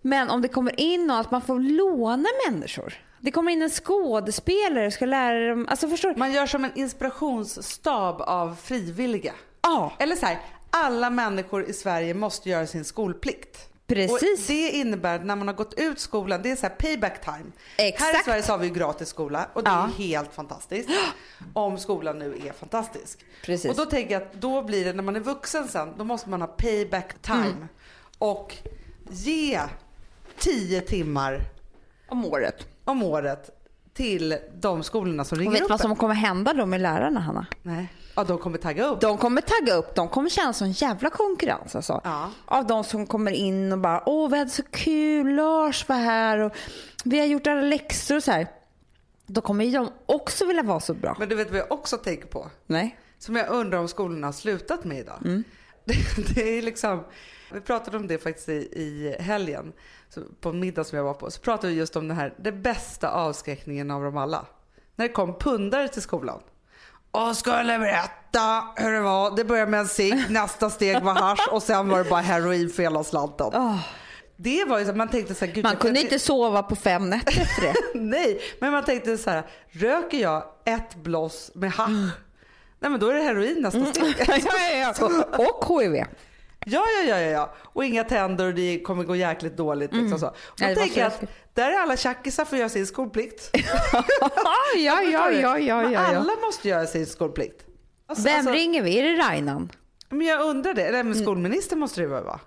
[0.02, 2.94] Men om det kommer in någon, att man får låna människor.
[3.20, 6.16] Det kommer in en skådespelare och ska lära dem, alltså förstår?
[6.16, 9.34] Man gör som en inspirationsstab av frivilliga.
[9.62, 10.40] Ja, Eller så här,
[10.70, 13.68] alla människor i Sverige måste göra sin skolplikt.
[13.88, 14.12] Precis.
[14.12, 17.26] Och det innebär att när man har gått ut skolan, det är så här payback
[17.26, 17.52] time.
[17.78, 18.12] Exakt.
[18.14, 19.84] Här i Sverige så har vi ju gratis skola och det Ja.
[19.84, 20.90] är helt fantastiskt.
[21.54, 23.26] Om skolan nu är fantastisk.
[23.46, 23.72] Precis.
[23.72, 26.30] Och då tänker jag att då blir det när man är vuxen sen, då måste
[26.30, 27.40] man ha payback time.
[27.46, 27.68] Mm.
[28.18, 28.56] Och
[29.10, 29.60] ge
[30.42, 31.42] 10 timmar
[32.10, 32.68] om året.
[32.86, 33.50] om året
[33.94, 35.98] till de skolorna som Och ringer vet du upp vad som en.
[35.98, 37.46] kommer hända då med lärarna, Hanna?
[37.62, 37.94] Nej.
[38.16, 39.02] Ja, de kommer tagga upp.
[39.02, 42.02] De kommer tagga upp, de kommer känna sån jävla konkurrens alltså.
[42.04, 42.32] Ja.
[42.46, 46.40] Av de som kommer in och bara, åh vi hade så kul, Lars var här
[46.40, 46.52] och
[47.06, 48.48] vi har gjort alla läxor och så här.
[49.26, 51.16] Då kommer ju de också vilja vara så bra.
[51.20, 52.50] Men du vet vad jag också tänker på?
[52.68, 52.98] Nej.
[53.20, 55.18] Som jag undrar om skolorna har slutat med idag.
[55.26, 55.44] Mm.
[55.86, 55.96] Det,
[56.36, 57.04] det är liksom,
[57.54, 59.74] vi pratade om det faktiskt i, i helgen,
[60.14, 61.32] så på en middag som jag var på.
[61.32, 64.46] Så pratade vi just om det här, det bästa avskräckningen av dem alla.
[64.96, 66.42] När det kom pundare till skolan.
[67.12, 69.36] Och skulle berätta hur det var.
[69.36, 72.70] Det började med en cigg, nästa steg var hasch och sen var det bara heroin
[72.70, 73.52] för hela slanten.
[74.36, 77.10] Det var ju så man tänkte så här, gud, Man kunde inte sova på fem
[77.10, 77.76] nätter efter det.
[78.00, 82.12] Nej, men man tänkte så här, röker jag ett bloss med hasch,
[82.80, 84.04] nej men då är det heroin nästa steg.
[84.04, 84.16] Mm.
[84.28, 84.38] ja,
[84.72, 85.46] ja, ja.
[85.48, 86.06] Och HIV.
[86.66, 87.54] Ja, ja, ja, ja, ja.
[87.58, 89.94] Och inga tänder och det kommer gå jäkligt dåligt.
[89.94, 90.28] Liksom så.
[90.28, 93.50] Och då Nej, tänker jag att där är alla tjackisar för att göra sin skolplikt.
[93.54, 94.04] ja,
[94.78, 96.00] ja, ja, ja, Men ja, ja.
[96.00, 97.66] alla måste göra sin skolplikt.
[98.08, 99.00] Alltså, Vem alltså, ringer vi?
[99.00, 99.72] Är det Rainan?
[100.10, 100.82] Men jag undrar det.
[100.82, 101.08] Nej, Mm.
[101.10, 102.40] men skolministern måste det väl vara?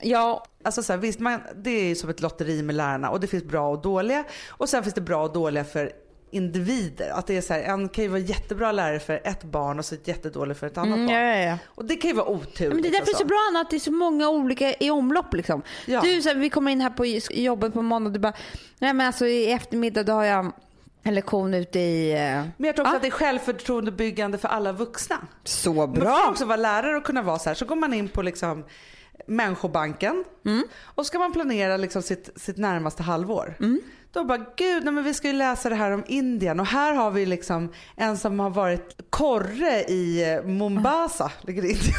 [0.00, 3.20] Ja, Alltså så här, visst, man, det är ju som ett lotteri med lärarna och
[3.20, 4.24] det finns bra och dåliga.
[4.48, 5.92] Och sen finns det bra och dåliga för
[6.30, 7.10] individer.
[7.10, 9.84] Att det är så här, en kan ju vara jättebra lärare för ett barn och
[9.84, 11.16] så jättedålig för ett annat mm, barn.
[11.16, 11.58] ja, ja, ja.
[11.66, 12.68] Och det kan ju vara otur.
[12.72, 14.74] Men det är därför det är så bra Anna, att det är så många olika
[14.80, 15.34] i omlopp.
[15.34, 15.62] Liksom.
[15.86, 17.06] Du, så här, vi kommer in här på
[17.36, 18.32] jobbet på måndag och du bara,
[18.78, 20.52] nej men alltså i eftermiddag då har jag
[21.02, 22.12] en lektion ute i...
[22.12, 22.96] eh, Men jag tror också Ja.
[22.96, 25.16] att det är självförtroendebyggande för alla vuxna.
[25.44, 26.26] Så Man får bra!
[26.30, 27.54] också vara lärare och kunna vara så här.
[27.54, 28.64] Så går man in på liksom
[29.26, 30.24] Människobanken
[30.82, 33.54] och ska man planera liksom sitt, sitt närmaste halvår.
[34.12, 36.92] Då bara, gud, nej, men vi ska ju läsa det här om Indien och här
[36.94, 41.94] har vi liksom en som har varit korre i eh, Mombasa, ligger det Indien.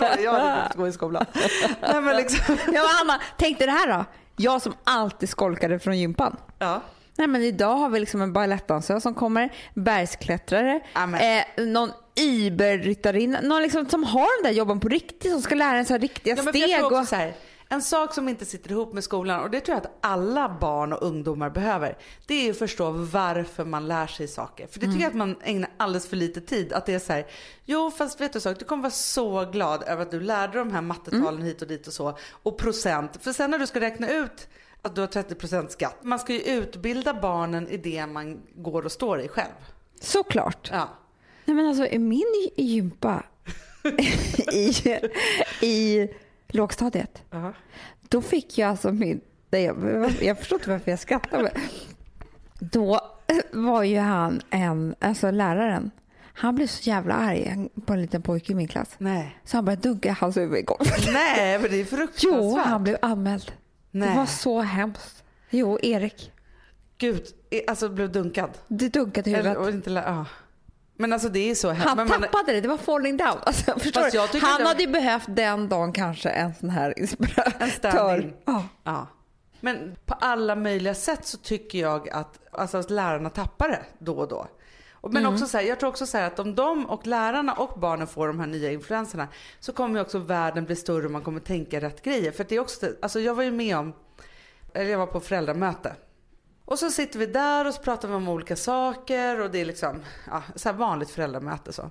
[0.24, 1.26] jag hade inte gå i skolan.
[1.80, 4.04] Nej, men liksom, Ja, Anna, tänk dig det här då.
[4.36, 6.36] Jag som alltid skolkade från gympan.
[6.58, 6.80] ja.
[7.16, 10.80] Nej, men idag har vi liksom en balettdansös som kommer, bergsklättrare,
[11.20, 15.78] eh, någon Iberryttarinna, någon liksom som har den där jobben på riktigt som ska lära
[15.78, 16.84] en så här riktiga Ja, steg.
[16.84, 17.08] Och...
[17.08, 17.32] så här,
[17.68, 20.92] en sak som inte sitter ihop med skolan och det tror jag att alla barn
[20.92, 21.98] och ungdomar behöver.
[22.26, 24.66] Det är att förstå varför man lär sig saker.
[24.66, 26.72] För det tycker jag att man ägnar alldeles för lite tid.
[26.72, 27.26] Att det är så här,
[27.64, 30.72] jo fast vet du sak, du kommer vara så glad över att du lärde de
[30.72, 32.18] här mattetalen hit och dit och så.
[32.30, 33.18] Och procent.
[33.20, 34.48] För sen när du ska räkna ut
[34.82, 35.96] att du har 30% skatt.
[36.02, 39.52] Man ska ju utbilda barnen i det man går och står i själv.
[40.00, 40.70] Såklart.
[40.72, 40.88] Ja.
[41.44, 43.22] Nej, men alltså i min gympa
[44.52, 44.72] i,
[45.60, 46.08] i
[46.48, 47.22] lågstadiet,
[48.08, 49.20] då fick jag alltså min...
[49.50, 51.42] nej, Jag, jag förstår inte varför jag skrattar.
[51.42, 51.50] Men
[52.60, 53.00] då
[53.52, 55.90] var ju han en, alltså läraren,
[56.36, 58.94] han blev så jävla arg på en liten pojke i min klass.
[58.98, 59.38] Nej.
[59.44, 61.08] Så han började dunka hans huvud i golvet.
[61.12, 62.22] Nej, men det är fruktansvärt.
[62.32, 63.52] Jo, han blev anmäld.
[63.90, 64.08] Nej.
[64.08, 65.24] Det var så hemskt.
[65.50, 66.32] Jo, Erik.
[66.98, 67.22] Gud,
[67.68, 68.50] alltså blev dunkad.
[68.68, 69.68] Du dunkade i Eller, huvudet.
[69.68, 70.26] och inte, ja.
[71.04, 71.88] Men alltså det är så hemskt.
[71.88, 73.38] Han Men man- tappade det, det var falling down.
[73.42, 78.34] Alltså, Han det- hade ju behövt den dagen kanske en sån här inspiratör.
[78.44, 78.62] Ja.
[78.84, 79.06] Ja.
[79.60, 84.18] Men på alla möjliga sätt så tycker jag att, alltså, att lärarna tappar det då
[84.18, 84.46] och då.
[85.10, 87.80] Men också så här, jag tror också så här att om de och lärarna och
[87.80, 89.28] barnen får de här nya influenserna
[89.60, 92.30] så kommer ju också världen bli större och man kommer tänka rätt grejer.
[92.32, 93.92] För det är också, alltså jag var ju med om,
[94.74, 95.92] eller jag var på föräldramöte.
[96.64, 99.64] Och så sitter vi där och så pratar vi om olika saker och det är
[99.64, 101.90] liksom ja, så här vanligt föräldramöte så.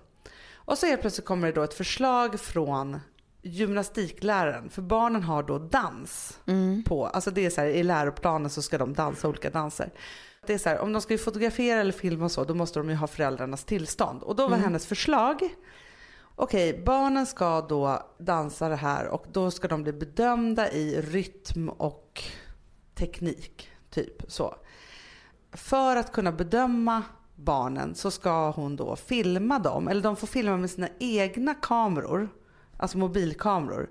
[0.56, 3.00] Och så helt plötsligt kommer det då ett förslag från
[3.42, 4.70] gymnastikläraren.
[4.70, 6.40] För barnen har då dans
[6.86, 9.92] på, alltså det är så här i läroplanen så ska de dansa olika danser.
[10.48, 12.90] Det är så här, om de ska fotografera eller filma och så då måste de
[12.90, 14.24] ju ha föräldrarnas tillstånd.
[14.24, 15.50] Och då var hennes förslag,
[16.36, 21.70] okej barnen ska då dansa det här och då ska de bli bedömda i rytm
[21.70, 22.24] och
[22.96, 23.73] teknik.
[23.94, 24.56] Typ så.
[25.52, 27.04] För att kunna bedöma
[27.36, 32.30] barnen så ska hon då filma dem, eller de får filma med sina egna kameror,
[32.78, 33.89] alltså mobilkameror.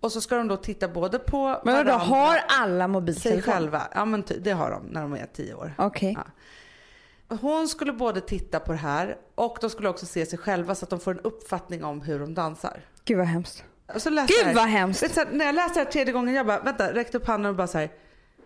[0.00, 1.58] Och så ska de då titta både på Mm.
[1.64, 3.52] Men varandra, har alla sig mobiltelefon?
[3.52, 3.82] själva.
[3.94, 5.74] Ja men det har de när de är tio år.
[5.78, 6.16] Okej.
[6.18, 7.36] Ja.
[7.40, 10.84] Hon skulle både titta på det här och de skulle också se sig själva så
[10.84, 12.80] att de får en uppfattning om hur de dansar.
[13.04, 13.64] Gud vad hemskt.
[13.94, 15.02] Och så läste Gud, vad hemskt.
[15.02, 17.18] Vet du, så här, när jag läste det här tredje gången, jag bara, vänta, räckte
[17.18, 17.90] upp handen och bara så här,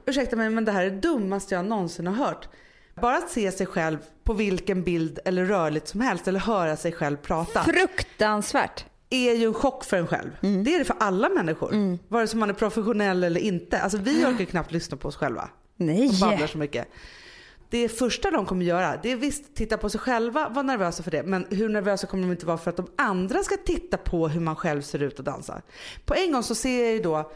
[0.08, 2.48] ursäkta mig men det här är det dummaste jag någonsin har hört.
[3.00, 6.92] Bara att se sig själv på vilken bild eller rörligt som helst eller höra sig
[6.92, 8.84] själv prata Fruktansvärt.
[9.10, 10.30] är ju en chock för en själv.
[10.42, 10.64] Mm.
[10.64, 11.98] Det är det för alla människor.
[12.08, 13.80] Vare sig man är professionell eller inte.
[13.80, 16.08] Alltså vi orkar knappt lyssna på oss själva Nej.
[16.08, 16.88] och babblar så mycket.
[17.70, 21.10] Det första de kommer göra, det är visst titta på sig själva, vara nervösa för
[21.10, 21.22] det.
[21.22, 24.40] Men hur nervösa kommer de inte vara för att de andra ska titta på hur
[24.40, 25.62] man själv ser ut och dansar.
[26.04, 27.32] På en gång så ser jag ju då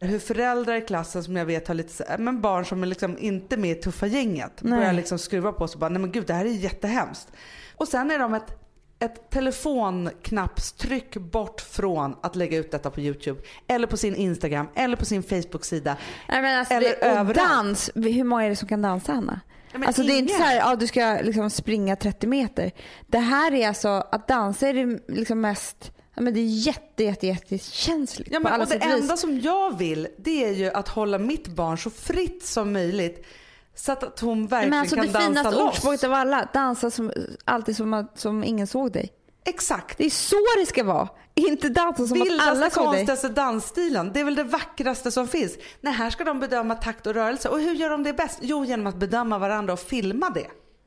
[0.00, 3.18] hur föräldrar i klassen som jag vet har lite så- men barn som är liksom
[3.18, 4.78] inte med i tuffa gänget Nej.
[4.78, 7.28] börjar liksom skruva på sig och bara nej men gud det här är jättehemskt.
[7.76, 8.62] Och sen är de ett
[8.98, 14.96] ett telefonknappstryck bort från att lägga ut detta på Youtube eller på sin Instagram eller
[14.96, 15.96] på sin Facebook-sida.
[16.28, 17.50] Alltså, Eller det, överallt.
[17.50, 19.40] dans, hur många är det som kan dansa Hanna?
[19.72, 20.42] Ja, alltså det är inte ingen.
[20.42, 22.70] så här, ja, du ska liksom springa 30 meter.
[23.06, 27.04] Det här är alltså, att dansa är det liksom mest, ja, men det är jätte,
[27.04, 29.00] jätte, jättekänsligt Ja, på men, alla och det sätt och vis.
[29.02, 33.26] enda som jag vill det är ju att hålla mitt barn så fritt som möjligt
[33.74, 35.68] så att, hon verkligen Men alltså kan det dansa finaste loss.
[35.74, 37.12] ordspråket av alla, dansa som,
[37.44, 39.12] alltid som, att- som ingen såg dig.
[39.44, 39.98] Exakt.
[39.98, 41.08] Det är så det ska vara.
[41.34, 42.92] Inte dansa som att alla Vildaste, såg dig.
[43.06, 44.10] konstigaste dansstilen.
[44.14, 45.52] Det är väl det vackraste som finns.
[45.80, 47.48] Nej, här ska de bedöma takt och rörelse.
[47.48, 48.38] Och hur gör de det bäst?
[48.42, 50.46] Jo, genom att bedöma varandra och filma det.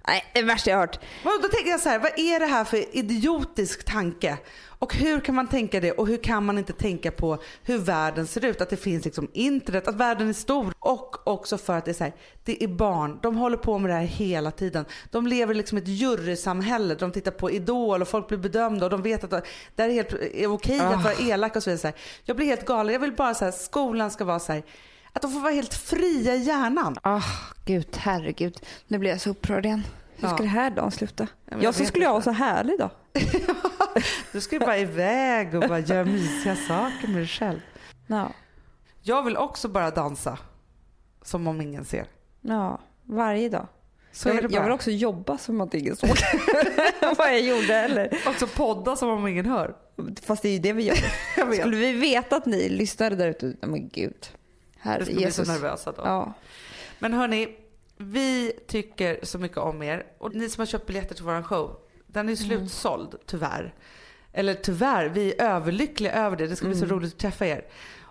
[0.10, 1.00] Nej, det är det värsta jag har hört.
[1.24, 4.38] Och Då tänker jag så här, vad är det här för idiotisk tanke?
[4.80, 8.28] Och hur kan man tänka det och hur kan man inte tänka på hur världen
[8.28, 8.62] ser ut?
[8.62, 10.74] Att det finns liksom internet, att världen är stor.
[10.80, 13.92] Och också för att det är så här, det är barn, de håller på med
[13.92, 14.86] det här hela tiden.
[15.12, 19.02] De lever liksom ett jurysamhälle, de tittar på Idol och folk blir bedömda och de
[19.02, 19.46] vet att
[19.76, 21.94] det är, helt, är okej att vara elak och så vidare.
[22.24, 24.64] Jag blir helt galen, jag vill bara så här, skolan ska vara så här,
[25.14, 26.96] att de får vara helt fria i hjärnan.
[27.02, 27.24] Ah,
[27.66, 28.60] gud, herregud.
[28.88, 29.84] Nu blir jag så upprörd igen.
[30.22, 30.44] Hur ska Ja.
[30.44, 31.28] det här dagen sluta?
[31.46, 32.14] men jag jag vet skulle inte.
[32.14, 32.90] ha så härlig dag.
[34.32, 37.60] Du ju bara iväg och bara göra mysiga saker med dig själv.
[38.08, 38.32] Ja.
[39.02, 40.38] Jag vill också bara dansa.
[41.22, 42.06] Som om ingen ser.
[42.42, 43.68] ja, varje dag.
[44.12, 46.10] Så jag, vill, jag vill också jobba som att ingen såg
[47.18, 47.76] vad jag gjorde.
[47.76, 48.18] Eller?
[48.28, 49.76] också podda som om ingen hör.
[50.24, 50.98] Fast det är ju det vi gör.
[51.38, 51.56] Jag.
[51.56, 54.14] Skulle vi veta att ni lyssnade där ute, men gud.
[54.84, 55.48] Jag Herre skulle bli Jesus.
[55.48, 56.02] så nervösa då.
[56.06, 56.34] Ja.
[57.00, 57.48] Men hörni,
[58.02, 60.06] vi tycker så mycket om er.
[60.18, 61.78] Och ni som har köpt biljetter till våran show,
[62.08, 63.76] den är slutsåld tyvärr.
[64.34, 66.48] Eller tyvärr, vi är överlyckliga över det.
[66.48, 67.66] Det ska bli så roligt att träffa er.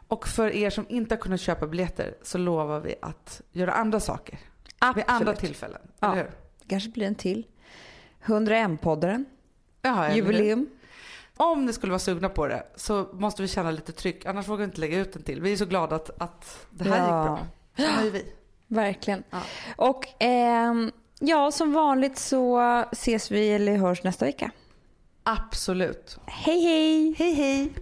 [0.09, 4.01] Och för er som inte har kunnat köpa biljetter så lovar vi att göra andra
[4.01, 4.39] saker.
[4.95, 5.39] Vid andra Absolut.
[5.39, 5.81] tillfällen.
[6.01, 6.07] Ja.
[6.13, 6.31] Eller hur?
[6.63, 7.47] Det kanske blir en till.
[8.25, 9.25] 101-podden,
[9.83, 10.67] Ja, jubileum.
[11.37, 14.27] Om ni skulle vara sugna på det så måste vi känna lite tryck.
[14.27, 15.41] Annars vågar vi inte lägga ut en till.
[15.41, 17.05] Vi är så glada att, att det här Ja.
[17.05, 17.47] gick bra.
[17.77, 18.25] Såna är vi.
[18.69, 19.25] Verkligen.
[19.31, 19.41] Ja.
[19.77, 20.91] Och ehm,
[21.21, 22.59] ja, som vanligt så
[22.93, 24.51] ses vi eller hörs nästa vecka.
[25.23, 26.19] Absolut.
[26.27, 27.15] Hej hej!
[27.19, 27.73] Hej hej!